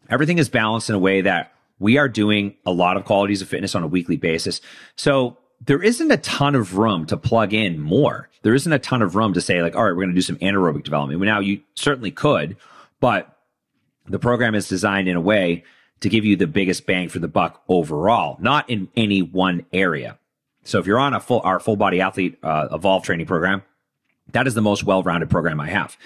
Everything 0.09 0.37
is 0.37 0.49
balanced 0.49 0.89
in 0.89 0.95
a 0.95 0.99
way 0.99 1.21
that 1.21 1.53
we 1.79 1.97
are 1.97 2.09
doing 2.09 2.55
a 2.65 2.71
lot 2.71 2.97
of 2.97 3.05
qualities 3.05 3.41
of 3.41 3.47
fitness 3.47 3.75
on 3.75 3.83
a 3.83 3.87
weekly 3.87 4.17
basis. 4.17 4.61
So 4.95 5.37
there 5.65 5.81
isn't 5.81 6.11
a 6.11 6.17
ton 6.17 6.55
of 6.55 6.77
room 6.77 7.05
to 7.07 7.17
plug 7.17 7.53
in 7.53 7.79
more. 7.79 8.29
There 8.41 8.53
isn't 8.53 8.71
a 8.71 8.79
ton 8.79 9.01
of 9.01 9.15
room 9.15 9.33
to 9.33 9.41
say, 9.41 9.61
like, 9.61 9.75
all 9.75 9.83
right, 9.83 9.91
we're 9.91 10.03
going 10.03 10.09
to 10.09 10.15
do 10.15 10.21
some 10.21 10.37
anaerobic 10.37 10.83
development. 10.83 11.19
Well, 11.19 11.27
now 11.27 11.39
you 11.39 11.61
certainly 11.75 12.11
could, 12.11 12.57
but 12.99 13.37
the 14.05 14.19
program 14.19 14.55
is 14.55 14.67
designed 14.67 15.07
in 15.07 15.15
a 15.15 15.21
way 15.21 15.63
to 16.01 16.09
give 16.09 16.25
you 16.25 16.35
the 16.35 16.47
biggest 16.47 16.85
bang 16.85 17.07
for 17.07 17.19
the 17.19 17.29
buck 17.29 17.63
overall, 17.69 18.37
not 18.41 18.69
in 18.69 18.89
any 18.97 19.21
one 19.21 19.65
area. 19.71 20.19
So 20.63 20.79
if 20.79 20.87
you're 20.87 20.99
on 20.99 21.13
a 21.13 21.19
full 21.19 21.41
our 21.43 21.59
full 21.59 21.75
body 21.75 22.01
athlete 22.01 22.37
uh, 22.43 22.67
evolve 22.71 23.03
training 23.03 23.25
program, 23.25 23.63
that 24.31 24.47
is 24.47 24.53
the 24.53 24.61
most 24.61 24.83
well 24.83 25.03
rounded 25.03 25.29
program 25.29 25.59
I 25.59 25.69
have. 25.69 25.97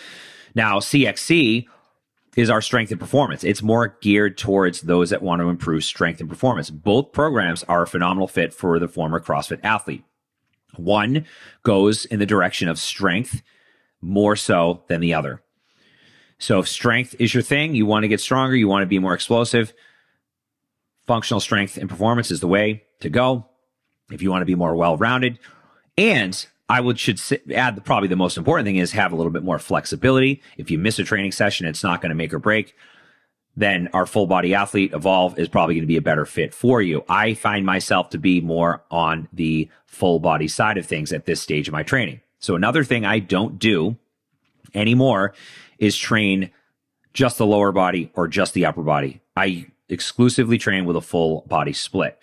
Now 0.56 0.80
CXC 0.80 1.68
is 2.36 2.50
our 2.50 2.62
strength 2.62 2.92
and 2.92 3.00
performance. 3.00 3.44
It's 3.44 3.64
more 3.64 3.98
geared 4.02 4.38
towards 4.38 4.82
those 4.82 5.10
that 5.10 5.24
want 5.24 5.42
to 5.42 5.50
improve 5.50 5.84
strength 5.84 6.20
and 6.20 6.30
performance. 6.30 6.70
Both 6.70 7.12
programs 7.12 7.64
are 7.64 7.82
a 7.82 7.88
phenomenal 7.88 8.28
fit 8.28 8.54
for 8.54 8.78
the 8.78 8.88
former 8.88 9.20
CrossFit 9.20 9.60
athlete. 9.64 10.04
One 10.76 11.26
goes 11.64 12.06
in 12.06 12.20
the 12.20 12.26
direction 12.26 12.68
of 12.68 12.78
strength 12.78 13.42
more 14.02 14.36
so 14.36 14.84
than 14.88 15.02
the 15.02 15.16
other. 15.16 15.42
So 16.38 16.60
if 16.60 16.68
strength 16.68 17.16
is 17.20 17.34
your 17.34 17.42
thing, 17.42 17.74
you 17.74 17.88
want 17.88 18.04
to 18.04 18.08
get 18.08 18.22
stronger, 18.22 18.56
you 18.56 18.68
want 18.68 18.84
to 18.84 18.88
be 18.88 19.00
more 19.00 19.16
explosive, 19.16 19.74
functional 21.08 21.40
strength 21.40 21.78
and 21.78 21.90
performance 21.90 22.30
is 22.30 22.40
the 22.40 22.48
way 22.48 22.84
to 23.00 23.10
go. 23.10 23.48
If 24.12 24.22
you 24.22 24.30
want 24.30 24.42
to 24.42 24.46
be 24.46 24.56
more 24.56 24.76
well-rounded 24.76 25.40
and 25.98 26.46
I 26.70 26.82
would 26.82 27.00
should 27.00 27.22
add 27.54 27.84
probably 27.86 28.10
the 28.10 28.16
most 28.16 28.38
important 28.38 28.66
thing 28.66 28.76
is 28.76 28.92
have 28.92 29.12
a 29.12 29.16
little 29.16 29.32
bit 29.32 29.44
more 29.44 29.60
flexibility. 29.60 30.42
If 30.58 30.70
you 30.70 30.78
miss 30.78 31.00
a 31.00 31.04
training 31.04 31.32
session, 31.32 31.66
it's 31.66 31.84
not 31.84 32.02
going 32.02 32.10
to 32.10 32.16
make 32.16 32.34
or 32.34 32.40
break. 32.40 32.76
Then 33.56 33.90
our 33.94 34.06
full 34.06 34.28
body 34.28 34.54
athlete 34.54 34.94
evolve 34.94 35.40
is 35.40 35.48
probably 35.48 35.76
going 35.76 35.84
to 35.84 35.88
be 35.88 35.98
a 35.98 36.02
better 36.02 36.26
fit 36.26 36.54
for 36.54 36.82
you. 36.82 37.04
I 37.10 37.34
find 37.34 37.66
myself 37.66 38.10
to 38.12 38.18
be 38.18 38.42
more 38.42 38.84
on 38.92 39.30
the 39.34 39.70
full 39.86 40.20
body 40.20 40.48
side 40.48 40.78
of 40.78 40.86
things 40.86 41.12
at 41.12 41.26
this 41.26 41.42
stage 41.42 41.68
of 41.68 41.72
my 41.72 41.84
training. 41.84 42.22
So 42.40 42.56
another 42.56 42.84
thing 42.84 43.06
I 43.06 43.20
don't 43.20 43.58
do 43.58 43.98
anymore 44.76 45.34
is 45.80 45.98
train 45.98 46.52
just 47.14 47.40
the 47.40 47.48
lower 47.48 47.72
body 47.72 48.12
or 48.14 48.28
just 48.28 48.54
the 48.54 48.66
upper 48.66 48.84
body. 48.84 49.22
I 49.36 49.68
exclusively 49.90 50.58
train 50.60 50.86
with 50.86 50.98
a 50.98 51.02
full 51.02 51.46
body 51.48 51.74
split. 51.74 52.20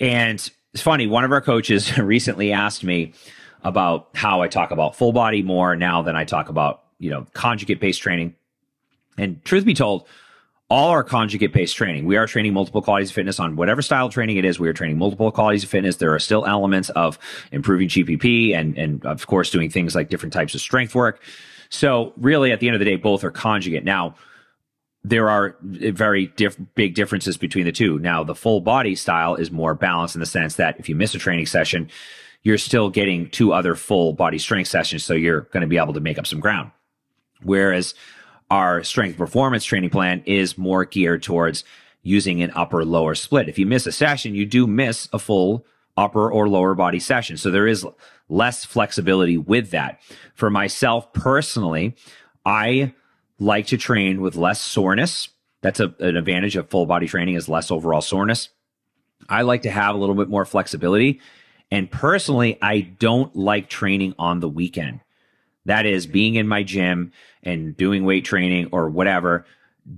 And 0.00 0.50
it's 0.72 0.82
funny, 0.82 1.06
one 1.06 1.24
of 1.24 1.32
our 1.32 1.40
coaches 1.40 1.96
recently 1.98 2.52
asked 2.52 2.84
me 2.84 3.14
about 3.62 4.08
how 4.14 4.40
I 4.42 4.48
talk 4.48 4.70
about 4.70 4.96
full 4.96 5.12
body 5.12 5.42
more 5.42 5.76
now 5.76 6.02
than 6.02 6.16
I 6.16 6.24
talk 6.24 6.48
about, 6.48 6.84
you 6.98 7.10
know, 7.10 7.26
conjugate 7.32 7.80
based 7.80 8.00
training. 8.00 8.34
And 9.16 9.44
truth 9.44 9.64
be 9.64 9.74
told, 9.74 10.06
all 10.70 10.90
our 10.90 11.02
conjugate 11.02 11.52
based 11.52 11.76
training, 11.76 12.04
we 12.04 12.16
are 12.16 12.26
training 12.26 12.52
multiple 12.52 12.82
qualities 12.82 13.10
of 13.10 13.14
fitness 13.14 13.40
on 13.40 13.56
whatever 13.56 13.80
style 13.80 14.06
of 14.06 14.12
training 14.12 14.36
it 14.36 14.44
is. 14.44 14.60
We 14.60 14.68
are 14.68 14.74
training 14.74 14.98
multiple 14.98 15.32
qualities 15.32 15.64
of 15.64 15.70
fitness. 15.70 15.96
There 15.96 16.14
are 16.14 16.18
still 16.18 16.44
elements 16.46 16.90
of 16.90 17.18
improving 17.50 17.88
GPP 17.88 18.54
and, 18.54 18.76
and 18.76 19.04
of 19.06 19.26
course, 19.26 19.50
doing 19.50 19.70
things 19.70 19.94
like 19.94 20.10
different 20.10 20.32
types 20.32 20.54
of 20.54 20.60
strength 20.60 20.94
work. 20.94 21.22
So 21.70 22.12
really 22.16 22.52
at 22.52 22.60
the 22.60 22.68
end 22.68 22.74
of 22.74 22.80
the 22.80 22.84
day, 22.84 22.96
both 22.96 23.24
are 23.24 23.30
conjugate. 23.30 23.84
Now, 23.84 24.14
there 25.04 25.30
are 25.30 25.56
very 25.62 26.26
diff- 26.36 26.58
big 26.74 26.94
differences 26.94 27.36
between 27.36 27.64
the 27.64 27.72
two. 27.72 27.98
Now, 27.98 28.24
the 28.24 28.34
full 28.34 28.60
body 28.60 28.94
style 28.94 29.36
is 29.36 29.50
more 29.50 29.74
balanced 29.74 30.16
in 30.16 30.20
the 30.20 30.26
sense 30.26 30.56
that 30.56 30.78
if 30.78 30.88
you 30.88 30.94
miss 30.94 31.14
a 31.14 31.18
training 31.18 31.46
session, 31.46 31.88
you're 32.42 32.58
still 32.58 32.90
getting 32.90 33.30
two 33.30 33.52
other 33.52 33.74
full 33.74 34.12
body 34.12 34.38
strength 34.38 34.68
sessions. 34.68 35.04
So 35.04 35.14
you're 35.14 35.42
going 35.52 35.60
to 35.62 35.66
be 35.66 35.78
able 35.78 35.94
to 35.94 36.00
make 36.00 36.18
up 36.18 36.26
some 36.26 36.40
ground. 36.40 36.70
Whereas 37.42 37.94
our 38.50 38.82
strength 38.82 39.18
performance 39.18 39.64
training 39.64 39.90
plan 39.90 40.22
is 40.26 40.58
more 40.58 40.84
geared 40.84 41.22
towards 41.22 41.64
using 42.02 42.42
an 42.42 42.50
upper 42.54 42.84
lower 42.84 43.14
split. 43.14 43.48
If 43.48 43.58
you 43.58 43.66
miss 43.66 43.86
a 43.86 43.92
session, 43.92 44.34
you 44.34 44.46
do 44.46 44.66
miss 44.66 45.08
a 45.12 45.18
full 45.18 45.66
upper 45.96 46.30
or 46.30 46.48
lower 46.48 46.74
body 46.74 47.00
session. 47.00 47.36
So 47.36 47.50
there 47.50 47.66
is 47.66 47.86
less 48.28 48.64
flexibility 48.64 49.36
with 49.36 49.70
that. 49.70 50.00
For 50.34 50.48
myself 50.48 51.12
personally, 51.12 51.96
I 52.46 52.94
like 53.38 53.66
to 53.68 53.76
train 53.76 54.20
with 54.20 54.36
less 54.36 54.60
soreness. 54.60 55.28
That's 55.60 55.80
a, 55.80 55.94
an 56.00 56.16
advantage 56.16 56.56
of 56.56 56.70
full 56.70 56.86
body 56.86 57.06
training 57.06 57.34
is 57.34 57.48
less 57.48 57.70
overall 57.70 58.00
soreness. 58.00 58.48
I 59.28 59.42
like 59.42 59.62
to 59.62 59.70
have 59.70 59.94
a 59.94 59.98
little 59.98 60.14
bit 60.14 60.28
more 60.28 60.44
flexibility 60.44 61.20
and 61.70 61.90
personally, 61.90 62.58
I 62.62 62.80
don't 62.80 63.34
like 63.36 63.68
training 63.68 64.14
on 64.18 64.40
the 64.40 64.48
weekend. 64.48 65.00
That 65.66 65.84
is 65.84 66.06
being 66.06 66.36
in 66.36 66.48
my 66.48 66.62
gym 66.62 67.12
and 67.42 67.76
doing 67.76 68.04
weight 68.04 68.24
training 68.24 68.68
or 68.72 68.88
whatever. 68.88 69.44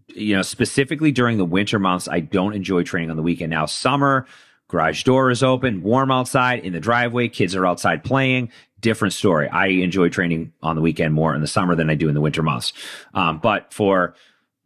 You 0.09 0.37
know, 0.37 0.43
specifically 0.43 1.13
during 1.13 1.39
the 1.39 1.45
winter 1.45 1.79
months, 1.79 2.09
I 2.09 2.21
don't 2.21 2.55
enjoy 2.55 2.83
training 2.83 3.11
on 3.11 3.17
the 3.17 3.23
weekend. 3.23 3.51
Now, 3.51 3.67
summer, 3.67 4.27
garage 4.71 5.03
door 5.05 5.31
is 5.31 5.43
open, 5.43 5.83
warm 5.83 6.11
outside 6.11 6.65
in 6.65 6.73
the 6.73 6.81
driveway, 6.81 7.29
kids 7.29 7.55
are 7.55 7.67
outside 7.67 8.05
playing. 8.05 8.51
Different 8.81 9.13
story. 9.13 9.49
I 9.49 9.67
enjoy 9.67 10.09
training 10.09 10.53
on 10.63 10.77
the 10.77 10.83
weekend 10.83 11.13
more 11.13 11.35
in 11.35 11.43
the 11.43 11.47
summer 11.47 11.75
than 11.75 11.91
I 11.91 11.95
do 11.95 12.09
in 12.09 12.15
the 12.15 12.21
winter 12.21 12.43
months. 12.43 12.73
Um, 13.13 13.39
but 13.39 13.75
for 13.75 14.15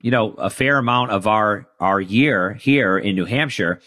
you 0.01 0.11
know 0.11 0.35
a 0.35 0.51
fair 0.51 0.79
amount 0.79 1.11
of 1.11 1.27
our 1.27 1.67
our 1.81 2.01
year 2.01 2.55
here 2.55 2.97
in 2.97 3.17
New 3.17 3.25
Hampshire, 3.25 3.81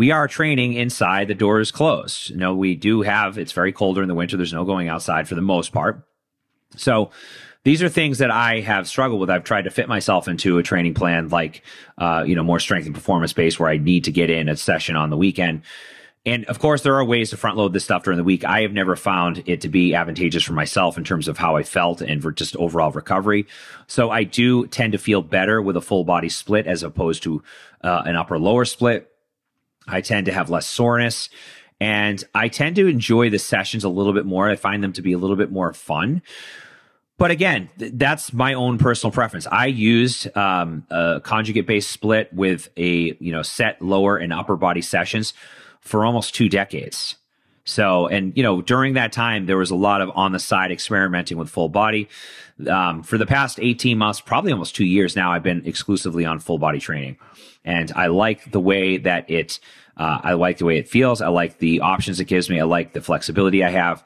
we 0.00 0.10
are 0.10 0.26
training 0.26 0.72
inside. 0.72 1.28
The 1.28 1.34
door 1.34 1.60
is 1.60 1.70
closed. 1.70 2.30
You 2.30 2.38
know, 2.38 2.54
we 2.54 2.74
do 2.74 3.02
have, 3.02 3.36
it's 3.36 3.52
very 3.52 3.70
colder 3.70 4.00
in 4.00 4.08
the 4.08 4.14
winter. 4.14 4.38
There's 4.38 4.50
no 4.50 4.64
going 4.64 4.88
outside 4.88 5.28
for 5.28 5.34
the 5.34 5.42
most 5.42 5.72
part. 5.72 6.02
So 6.74 7.10
these 7.64 7.82
are 7.82 7.88
things 7.88 8.18
that 8.18 8.30
I 8.30 8.60
have 8.60 8.88
struggled 8.88 9.20
with. 9.20 9.30
I've 9.30 9.44
tried 9.44 9.64
to 9.64 9.70
fit 9.70 9.88
myself 9.88 10.28
into 10.28 10.58
a 10.58 10.62
training 10.62 10.94
plan 10.94 11.28
like, 11.28 11.62
uh, 11.98 12.24
you 12.26 12.34
know, 12.34 12.42
more 12.42 12.58
strength 12.58 12.86
and 12.86 12.94
performance 12.94 13.32
based 13.32 13.60
where 13.60 13.68
I 13.68 13.76
need 13.76 14.04
to 14.04 14.12
get 14.12 14.30
in 14.30 14.48
a 14.48 14.56
session 14.56 14.96
on 14.96 15.10
the 15.10 15.16
weekend. 15.16 15.62
And 16.26 16.44
of 16.46 16.58
course, 16.58 16.82
there 16.82 16.96
are 16.96 17.04
ways 17.04 17.30
to 17.30 17.36
front 17.36 17.56
load 17.56 17.72
this 17.72 17.84
stuff 17.84 18.02
during 18.02 18.18
the 18.18 18.24
week. 18.24 18.44
I 18.44 18.62
have 18.62 18.72
never 18.72 18.94
found 18.94 19.42
it 19.46 19.62
to 19.62 19.68
be 19.68 19.94
advantageous 19.94 20.42
for 20.42 20.52
myself 20.52 20.98
in 20.98 21.04
terms 21.04 21.28
of 21.28 21.38
how 21.38 21.56
I 21.56 21.62
felt 21.62 22.02
and 22.02 22.22
for 22.22 22.30
just 22.30 22.56
overall 22.56 22.92
recovery. 22.92 23.46
So 23.86 24.10
I 24.10 24.24
do 24.24 24.66
tend 24.66 24.92
to 24.92 24.98
feel 24.98 25.22
better 25.22 25.62
with 25.62 25.76
a 25.76 25.80
full 25.80 26.04
body 26.04 26.28
split 26.28 26.66
as 26.66 26.82
opposed 26.82 27.22
to 27.22 27.42
uh, 27.82 28.02
an 28.04 28.16
upper 28.16 28.38
lower 28.38 28.66
split. 28.66 29.10
I 29.86 30.02
tend 30.02 30.26
to 30.26 30.32
have 30.32 30.50
less 30.50 30.66
soreness 30.66 31.30
and 31.80 32.22
I 32.34 32.48
tend 32.48 32.76
to 32.76 32.86
enjoy 32.86 33.30
the 33.30 33.38
sessions 33.38 33.84
a 33.84 33.88
little 33.88 34.12
bit 34.12 34.26
more. 34.26 34.48
I 34.48 34.56
find 34.56 34.84
them 34.84 34.92
to 34.94 35.02
be 35.02 35.12
a 35.12 35.18
little 35.18 35.36
bit 35.36 35.50
more 35.50 35.72
fun. 35.72 36.20
But 37.20 37.30
again, 37.30 37.68
th- 37.78 37.92
that's 37.96 38.32
my 38.32 38.54
own 38.54 38.78
personal 38.78 39.12
preference. 39.12 39.46
I 39.46 39.66
used 39.66 40.34
um, 40.38 40.86
a 40.88 41.20
conjugate 41.22 41.66
based 41.66 41.90
split 41.90 42.32
with 42.32 42.70
a 42.78 43.14
you 43.20 43.30
know 43.30 43.42
set 43.42 43.82
lower 43.82 44.16
and 44.16 44.32
upper 44.32 44.56
body 44.56 44.80
sessions 44.80 45.34
for 45.82 46.06
almost 46.06 46.34
two 46.34 46.48
decades. 46.48 47.16
So, 47.64 48.06
and 48.06 48.34
you 48.38 48.42
know, 48.42 48.62
during 48.62 48.94
that 48.94 49.12
time, 49.12 49.44
there 49.44 49.58
was 49.58 49.70
a 49.70 49.74
lot 49.74 50.00
of 50.00 50.10
on 50.14 50.32
the 50.32 50.38
side 50.38 50.72
experimenting 50.72 51.36
with 51.36 51.50
full 51.50 51.68
body. 51.68 52.08
Um, 52.66 53.02
for 53.02 53.18
the 53.18 53.26
past 53.26 53.60
18 53.60 53.98
months, 53.98 54.22
probably 54.22 54.50
almost 54.50 54.74
two 54.74 54.86
years 54.86 55.14
now, 55.14 55.30
I've 55.30 55.42
been 55.42 55.66
exclusively 55.66 56.24
on 56.24 56.38
full 56.38 56.58
body 56.58 56.80
training. 56.80 57.18
And 57.66 57.92
I 57.94 58.06
like 58.06 58.50
the 58.50 58.60
way 58.60 58.96
that 58.96 59.30
it, 59.30 59.60
uh, 59.94 60.20
I 60.22 60.32
like 60.32 60.56
the 60.56 60.64
way 60.64 60.78
it 60.78 60.88
feels. 60.88 61.20
I 61.20 61.28
like 61.28 61.58
the 61.58 61.80
options 61.80 62.18
it 62.18 62.24
gives 62.24 62.48
me. 62.48 62.58
I 62.58 62.64
like 62.64 62.94
the 62.94 63.02
flexibility 63.02 63.62
I 63.62 63.70
have. 63.70 64.02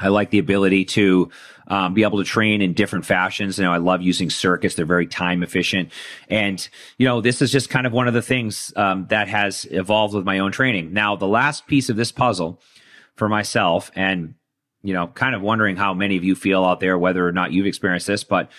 I 0.00 0.08
like 0.08 0.30
the 0.30 0.38
ability 0.38 0.84
to 0.86 1.30
um, 1.66 1.94
be 1.94 2.02
able 2.02 2.18
to 2.18 2.24
train 2.24 2.62
in 2.62 2.72
different 2.72 3.04
fashions. 3.04 3.58
You 3.58 3.64
know, 3.64 3.72
I 3.72 3.78
love 3.78 4.02
using 4.02 4.30
circuits; 4.30 4.74
they're 4.74 4.86
very 4.86 5.06
time 5.06 5.42
efficient, 5.42 5.90
and 6.28 6.66
you 6.98 7.06
know, 7.06 7.20
this 7.20 7.42
is 7.42 7.52
just 7.52 7.70
kind 7.70 7.86
of 7.86 7.92
one 7.92 8.08
of 8.08 8.14
the 8.14 8.22
things 8.22 8.72
um, 8.76 9.06
that 9.08 9.28
has 9.28 9.66
evolved 9.70 10.14
with 10.14 10.24
my 10.24 10.38
own 10.38 10.52
training. 10.52 10.92
Now, 10.92 11.16
the 11.16 11.26
last 11.26 11.66
piece 11.66 11.88
of 11.88 11.96
this 11.96 12.12
puzzle 12.12 12.60
for 13.16 13.28
myself, 13.28 13.90
and 13.94 14.34
you 14.82 14.94
know, 14.94 15.08
kind 15.08 15.34
of 15.34 15.42
wondering 15.42 15.76
how 15.76 15.94
many 15.94 16.16
of 16.16 16.24
you 16.24 16.34
feel 16.34 16.64
out 16.64 16.80
there, 16.80 16.96
whether 16.96 17.26
or 17.26 17.32
not 17.32 17.52
you've 17.52 17.66
experienced 17.66 18.06
this, 18.06 18.24
but 18.24 18.50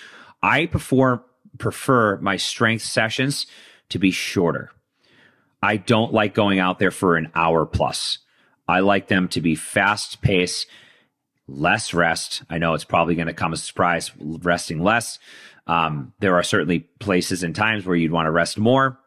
I 0.42 0.66
prefer 0.66 1.22
prefer 1.58 2.18
my 2.18 2.38
strength 2.38 2.84
sessions 2.84 3.48
to 3.90 4.00
be 4.00 4.12
shorter. 4.12 4.72
I 5.62 5.78
don't 5.78 6.14
like 6.14 6.34
going 6.34 6.60
out 6.60 6.80
there 6.80 6.92
for 6.92 7.18
an 7.18 7.32
hour 7.36 7.66
plus. 7.66 8.20
I 8.68 8.80
like 8.82 9.08
them 9.08 9.28
to 9.30 9.42
be 9.42 9.56
fast 9.56 10.22
pace, 10.22 10.66
less 11.50 11.94
rest. 11.94 12.44
I 12.50 12.58
know 12.58 12.74
it's 12.74 12.84
probably 12.84 13.16
going 13.16 13.28
to 13.28 13.34
come 13.34 13.54
as 13.54 13.62
a 13.62 13.66
surprise, 13.66 14.12
resting 14.20 14.84
less. 14.84 15.20
Um, 15.68 16.14
there 16.20 16.36
are 16.36 16.44
certainly 16.44 16.80
places 17.00 17.44
and 17.44 17.56
times 17.56 17.86
where 17.86 17.96
you'd 17.96 18.12
want 18.12 18.26
to 18.26 18.32
rest 18.32 18.58
more. 18.58 19.00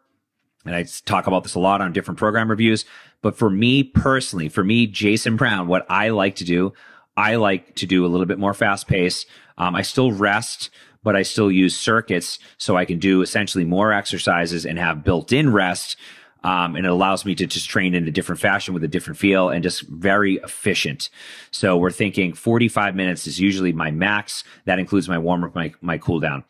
And 0.65 0.75
I 0.75 0.87
talk 1.05 1.27
about 1.27 1.43
this 1.43 1.55
a 1.55 1.61
lot 1.61 1.81
on 1.81 1.93
different 1.93 2.19
program 2.19 2.49
reviews. 2.49 2.85
But 3.21 3.37
for 3.37 3.51
me 3.51 3.83
personally, 3.83 4.49
for 4.49 4.63
me, 4.63 4.87
Jason 4.87 5.37
Brown, 5.37 5.67
what 5.67 5.87
I 5.89 6.11
like 6.11 6.37
to 6.37 6.45
do, 6.45 6.73
I 7.17 7.37
like 7.37 7.75
to 7.77 7.87
do 7.87 8.07
a 8.07 8.09
little 8.09 8.27
bit 8.27 8.39
more 8.39 8.55
fast 8.55 8.87
pace. 8.87 9.27
Um, 9.59 9.75
I 9.75 9.83
still 9.83 10.13
rest 10.13 10.71
but 11.03 11.17
I 11.17 11.23
still 11.23 11.51
use 11.51 11.77
circuits 11.77 12.39
so 12.59 12.77
I 12.77 12.85
can 12.85 12.99
do 12.99 13.23
essentially 13.23 13.65
more 13.65 13.93
exercises 13.93 14.65
and 14.65 14.79
have 14.79 15.05
built 15.05 15.33
in 15.33 15.53
rest. 15.53 15.97
Um, 16.45 16.75
and 16.75 16.85
it 16.85 16.91
allows 16.91 17.25
me 17.25 17.35
to 17.37 17.47
just 17.47 17.69
train 17.69 17.95
in 17.95 18.09
a 18.09 18.11
different 18.11 18.41
fashion 18.41 18.75
with 18.75 18.83
a 18.83 18.89
different 18.89 19.19
feel 19.19 19.49
and 19.49 19.63
just 19.63 19.83
very 19.83 20.37
efficient. 20.37 21.09
So 21.53 21.77
we're 21.77 21.93
thinking 21.93 22.33
45 22.33 22.97
minutes 22.97 23.27
is 23.27 23.39
usually 23.39 23.73
my 23.73 23.91
max. 23.91 24.43
That 24.65 24.79
includes 24.79 25.09
my 25.09 25.19
warm 25.19 25.45
up, 25.45 25.55
my, 25.55 25.73
my 25.81 25.99
cool 25.99 26.19
down. 26.19 26.45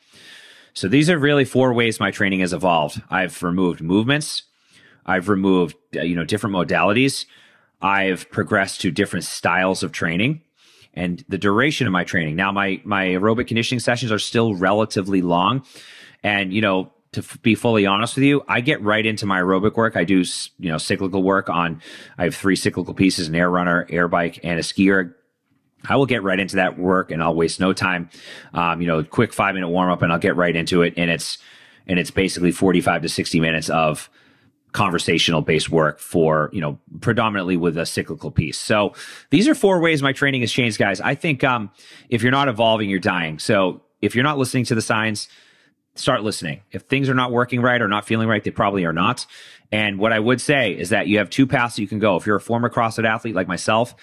So 0.74 0.88
these 0.88 1.11
are 1.11 1.18
really 1.18 1.44
four 1.44 1.74
ways 1.74 2.00
my 2.00 2.11
training 2.11 2.40
has 2.40 2.52
evolved. 2.52 3.02
I've 3.11 3.42
removed 3.42 3.83
movements. 3.83 4.44
I've 5.05 5.28
removed, 5.28 5.76
uh, 5.94 6.02
you 6.02 6.16
know, 6.16 6.24
different 6.24 6.57
modalities. 6.57 7.26
I've 7.83 8.31
progressed 8.31 8.81
to 8.83 8.90
different 8.90 9.24
styles 9.24 9.83
of 9.83 9.92
training 9.92 10.40
and 10.94 11.24
the 11.28 11.38
duration 11.38 11.87
of 11.87 11.92
my 11.92 12.05
training. 12.05 12.37
Now, 12.37 12.52
my 12.52 12.81
my 12.85 13.07
aerobic 13.07 13.48
conditioning 13.48 13.81
sessions 13.81 14.12
are 14.12 14.18
still 14.18 14.55
relatively 14.55 15.22
long, 15.22 15.64
and 16.22 16.52
you 16.52 16.61
know, 16.61 16.92
to 17.12 17.20
f- 17.20 17.40
be 17.42 17.55
fully 17.55 17.87
honest 17.87 18.16
with 18.16 18.25
you, 18.25 18.42
I 18.48 18.61
get 18.61 18.83
right 18.83 19.05
into 19.05 19.27
my 19.27 19.40
aerobic 19.40 19.75
work. 19.77 19.96
I 19.96 20.05
do 20.05 20.25
you 20.59 20.70
know 20.70 20.79
cyclical 20.79 21.22
work 21.22 21.48
on. 21.48 21.81
I 22.18 22.25
have 22.25 22.35
three 22.35 22.57
cyclical 22.57 22.94
pieces: 22.94 23.29
an 23.29 23.35
air 23.35 23.51
runner, 23.51 23.87
air 23.90 24.09
bike, 24.09 24.40
and 24.42 24.59
a 24.59 24.62
skier. 24.62 25.14
I 25.88 25.96
will 25.96 26.07
get 26.07 26.22
right 26.22 26.38
into 26.38 26.57
that 26.57 26.79
work 26.79 27.11
and 27.11 27.22
I'll 27.22 27.35
waste 27.35 27.61
no 27.61 27.72
time. 27.72 28.09
Um, 28.55 28.81
you 28.81 28.87
know, 28.87 29.03
quick 29.03 29.33
five 29.33 29.55
minute 29.55 29.68
warm 29.68 29.90
up 29.90 30.03
and 30.03 30.12
I'll 30.12 30.18
get 30.18 30.37
right 30.37 30.55
into 30.55 30.83
it. 30.83 30.94
And 30.96 31.11
it's, 31.11 31.38
and 31.87 31.98
it's 31.98 32.11
basically 32.11 32.53
45 32.53 33.03
to 33.03 33.09
60 33.09 33.40
minutes 33.40 33.68
of 33.68 34.09
conversational 34.72 35.42
based 35.42 35.70
work 35.70 35.98
for, 35.98 36.51
you 36.53 36.61
know, 36.61 36.79
predominantly 37.01 37.57
with 37.57 37.77
a 37.77 37.85
cyclical 37.85 38.31
piece. 38.31 38.59
So 38.59 38.94
these 39.31 39.48
are 39.48 39.55
four 39.55 39.81
ways 39.81 40.03
my 40.03 40.12
training 40.12 40.40
has 40.42 40.53
changed, 40.53 40.79
guys. 40.79 41.01
I 41.01 41.14
think, 41.14 41.44
um, 41.44 41.70
if 42.09 42.22
you're 42.22 42.33
not 42.33 42.48
evolving, 42.48 42.88
you're 42.88 42.98
dying. 42.98 43.38
So 43.38 43.83
if 44.01 44.14
you're 44.14 44.25
not 44.25 44.38
listening 44.38 44.64
to 44.66 44.75
the 44.75 44.83
signs, 44.83 45.29
start 45.94 46.22
listening. 46.22 46.62
If 46.70 46.83
things 46.83 47.09
are 47.09 47.14
not 47.14 47.33
working 47.33 47.61
right 47.61 47.81
or 47.81 47.88
not 47.88 48.07
feeling 48.07 48.28
right, 48.28 48.42
they 48.42 48.50
probably 48.50 48.85
are 48.85 48.92
not. 48.92 49.26
And 49.70 49.98
what 49.98 50.12
I 50.12 50.18
would 50.18 50.40
say 50.40 50.72
is 50.72 50.90
that 50.90 51.07
you 51.07 51.18
have 51.18 51.31
two 51.31 51.46
paths 51.46 51.78
you 51.78 51.88
can 51.88 51.98
go. 51.98 52.16
If 52.16 52.26
you're 52.26 52.37
a 52.37 52.40
former 52.40 52.68
CrossFit 52.68 53.07
athlete 53.07 53.35
like 53.35 53.48
myself, 53.48 53.94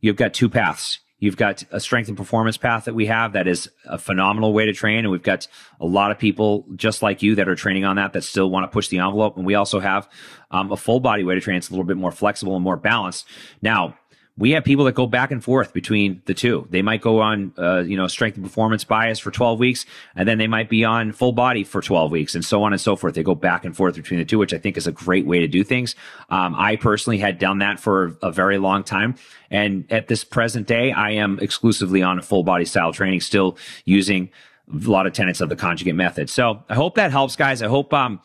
you've 0.00 0.16
got 0.16 0.34
two 0.34 0.48
paths. 0.48 1.00
You've 1.18 1.36
got 1.36 1.62
a 1.70 1.78
strength 1.78 2.08
and 2.08 2.16
performance 2.16 2.56
path 2.56 2.86
that 2.86 2.94
we 2.94 3.06
have 3.06 3.34
that 3.34 3.46
is 3.46 3.70
a 3.84 3.96
phenomenal 3.96 4.52
way 4.52 4.66
to 4.66 4.72
train. 4.72 5.00
And 5.00 5.10
we've 5.10 5.22
got 5.22 5.46
a 5.80 5.86
lot 5.86 6.10
of 6.10 6.18
people 6.18 6.66
just 6.74 7.00
like 7.00 7.22
you 7.22 7.36
that 7.36 7.48
are 7.48 7.54
training 7.54 7.84
on 7.84 7.94
that 7.94 8.12
that 8.14 8.24
still 8.24 8.50
want 8.50 8.64
to 8.64 8.74
push 8.74 8.88
the 8.88 8.98
envelope. 8.98 9.36
And 9.36 9.46
we 9.46 9.54
also 9.54 9.78
have 9.78 10.08
um, 10.50 10.72
a 10.72 10.76
full 10.76 10.98
body 10.98 11.22
way 11.22 11.36
to 11.36 11.40
train. 11.40 11.58
It's 11.58 11.68
a 11.68 11.72
little 11.72 11.84
bit 11.84 11.96
more 11.96 12.10
flexible 12.10 12.56
and 12.56 12.64
more 12.64 12.76
balanced. 12.76 13.28
Now, 13.62 13.96
we 14.38 14.52
have 14.52 14.64
people 14.64 14.86
that 14.86 14.94
go 14.94 15.06
back 15.06 15.30
and 15.30 15.44
forth 15.44 15.74
between 15.74 16.22
the 16.24 16.32
two. 16.32 16.66
They 16.70 16.80
might 16.80 17.02
go 17.02 17.20
on, 17.20 17.52
uh, 17.58 17.80
you 17.80 17.96
know, 17.98 18.06
strength 18.06 18.36
and 18.36 18.44
performance 18.44 18.82
bias 18.82 19.18
for 19.18 19.30
12 19.30 19.58
weeks, 19.58 19.84
and 20.16 20.26
then 20.26 20.38
they 20.38 20.46
might 20.46 20.70
be 20.70 20.84
on 20.84 21.12
full 21.12 21.32
body 21.32 21.64
for 21.64 21.82
12 21.82 22.10
weeks, 22.10 22.34
and 22.34 22.42
so 22.42 22.62
on 22.62 22.72
and 22.72 22.80
so 22.80 22.96
forth. 22.96 23.14
They 23.14 23.22
go 23.22 23.34
back 23.34 23.64
and 23.66 23.76
forth 23.76 23.94
between 23.94 24.20
the 24.20 24.24
two, 24.24 24.38
which 24.38 24.54
I 24.54 24.58
think 24.58 24.78
is 24.78 24.86
a 24.86 24.92
great 24.92 25.26
way 25.26 25.40
to 25.40 25.46
do 25.46 25.62
things. 25.62 25.94
Um, 26.30 26.54
I 26.56 26.76
personally 26.76 27.18
had 27.18 27.38
done 27.38 27.58
that 27.58 27.78
for 27.78 28.16
a 28.22 28.32
very 28.32 28.56
long 28.56 28.84
time. 28.84 29.16
And 29.50 29.84
at 29.92 30.08
this 30.08 30.24
present 30.24 30.66
day, 30.66 30.92
I 30.92 31.10
am 31.10 31.38
exclusively 31.40 32.02
on 32.02 32.18
a 32.18 32.22
full 32.22 32.42
body 32.42 32.64
style 32.64 32.92
training, 32.92 33.20
still 33.20 33.58
using 33.84 34.30
a 34.72 34.88
lot 34.88 35.06
of 35.06 35.12
tenets 35.12 35.42
of 35.42 35.50
the 35.50 35.56
conjugate 35.56 35.94
method. 35.94 36.30
So 36.30 36.64
I 36.70 36.74
hope 36.74 36.94
that 36.94 37.10
helps, 37.10 37.36
guys. 37.36 37.60
I 37.60 37.68
hope, 37.68 37.92
um, 37.92 38.20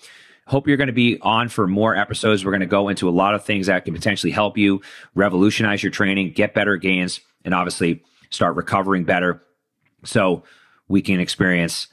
Hope 0.48 0.68
you're 0.68 0.78
going 0.78 0.88
to 0.88 0.94
be 0.94 1.20
on 1.22 1.50
for 1.50 1.68
more 1.68 1.96
episodes. 1.96 2.44
We're 2.44 2.52
going 2.52 2.62
to 2.62 2.66
go 2.66 2.90
into 2.90 3.08
a 3.08 3.12
lot 3.12 3.36
of 3.36 3.44
things 3.44 3.68
that 3.68 3.86
can 3.86 3.94
potentially 3.94 4.32
help 4.32 4.58
you 4.58 4.82
revolutionize 5.14 5.84
your 5.84 5.92
training, 5.92 6.32
get 6.32 6.54
better 6.54 6.78
gains, 6.78 7.20
and 7.44 7.54
obviously 7.54 8.02
start 8.30 8.56
recovering 8.56 9.04
better 9.04 9.42
so 10.04 10.44
we 10.88 11.02
can 11.02 11.20
experience 11.20 11.88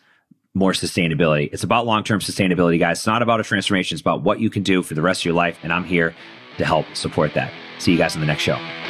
more 0.54 0.72
sustainability. 0.72 1.52
It's 1.52 1.64
about 1.64 1.84
long 1.84 2.04
term 2.04 2.20
sustainability, 2.20 2.78
guys. 2.78 2.98
It's 2.98 3.06
not 3.06 3.22
about 3.22 3.40
a 3.40 3.44
transformation, 3.44 3.96
it's 3.96 4.02
about 4.02 4.22
what 4.22 4.40
you 4.40 4.50
can 4.50 4.62
do 4.62 4.82
for 4.82 4.94
the 4.94 5.02
rest 5.02 5.22
of 5.22 5.24
your 5.26 5.34
life. 5.34 5.58
And 5.62 5.72
I'm 5.72 5.84
here 5.84 6.14
to 6.58 6.64
help 6.64 6.86
support 6.94 7.34
that. 7.34 7.52
See 7.78 7.92
you 7.92 7.98
guys 7.98 8.14
in 8.14 8.20
the 8.20 8.26
next 8.26 8.42
show. 8.42 8.83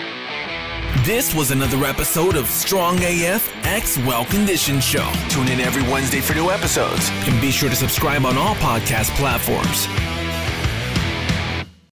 This 1.02 1.34
was 1.34 1.50
another 1.50 1.84
episode 1.84 2.34
of 2.34 2.48
Strong 2.48 2.98
AF 3.02 3.52
X 3.66 3.98
Well 3.98 4.24
Conditioned 4.24 4.82
Show. 4.82 5.10
Tune 5.28 5.48
in 5.48 5.60
every 5.60 5.82
Wednesday 5.82 6.20
for 6.20 6.32
new 6.34 6.50
episodes 6.50 7.10
and 7.26 7.38
be 7.42 7.50
sure 7.50 7.68
to 7.68 7.76
subscribe 7.76 8.24
on 8.24 8.38
all 8.38 8.54
podcast 8.54 9.10
platforms. 9.16 9.86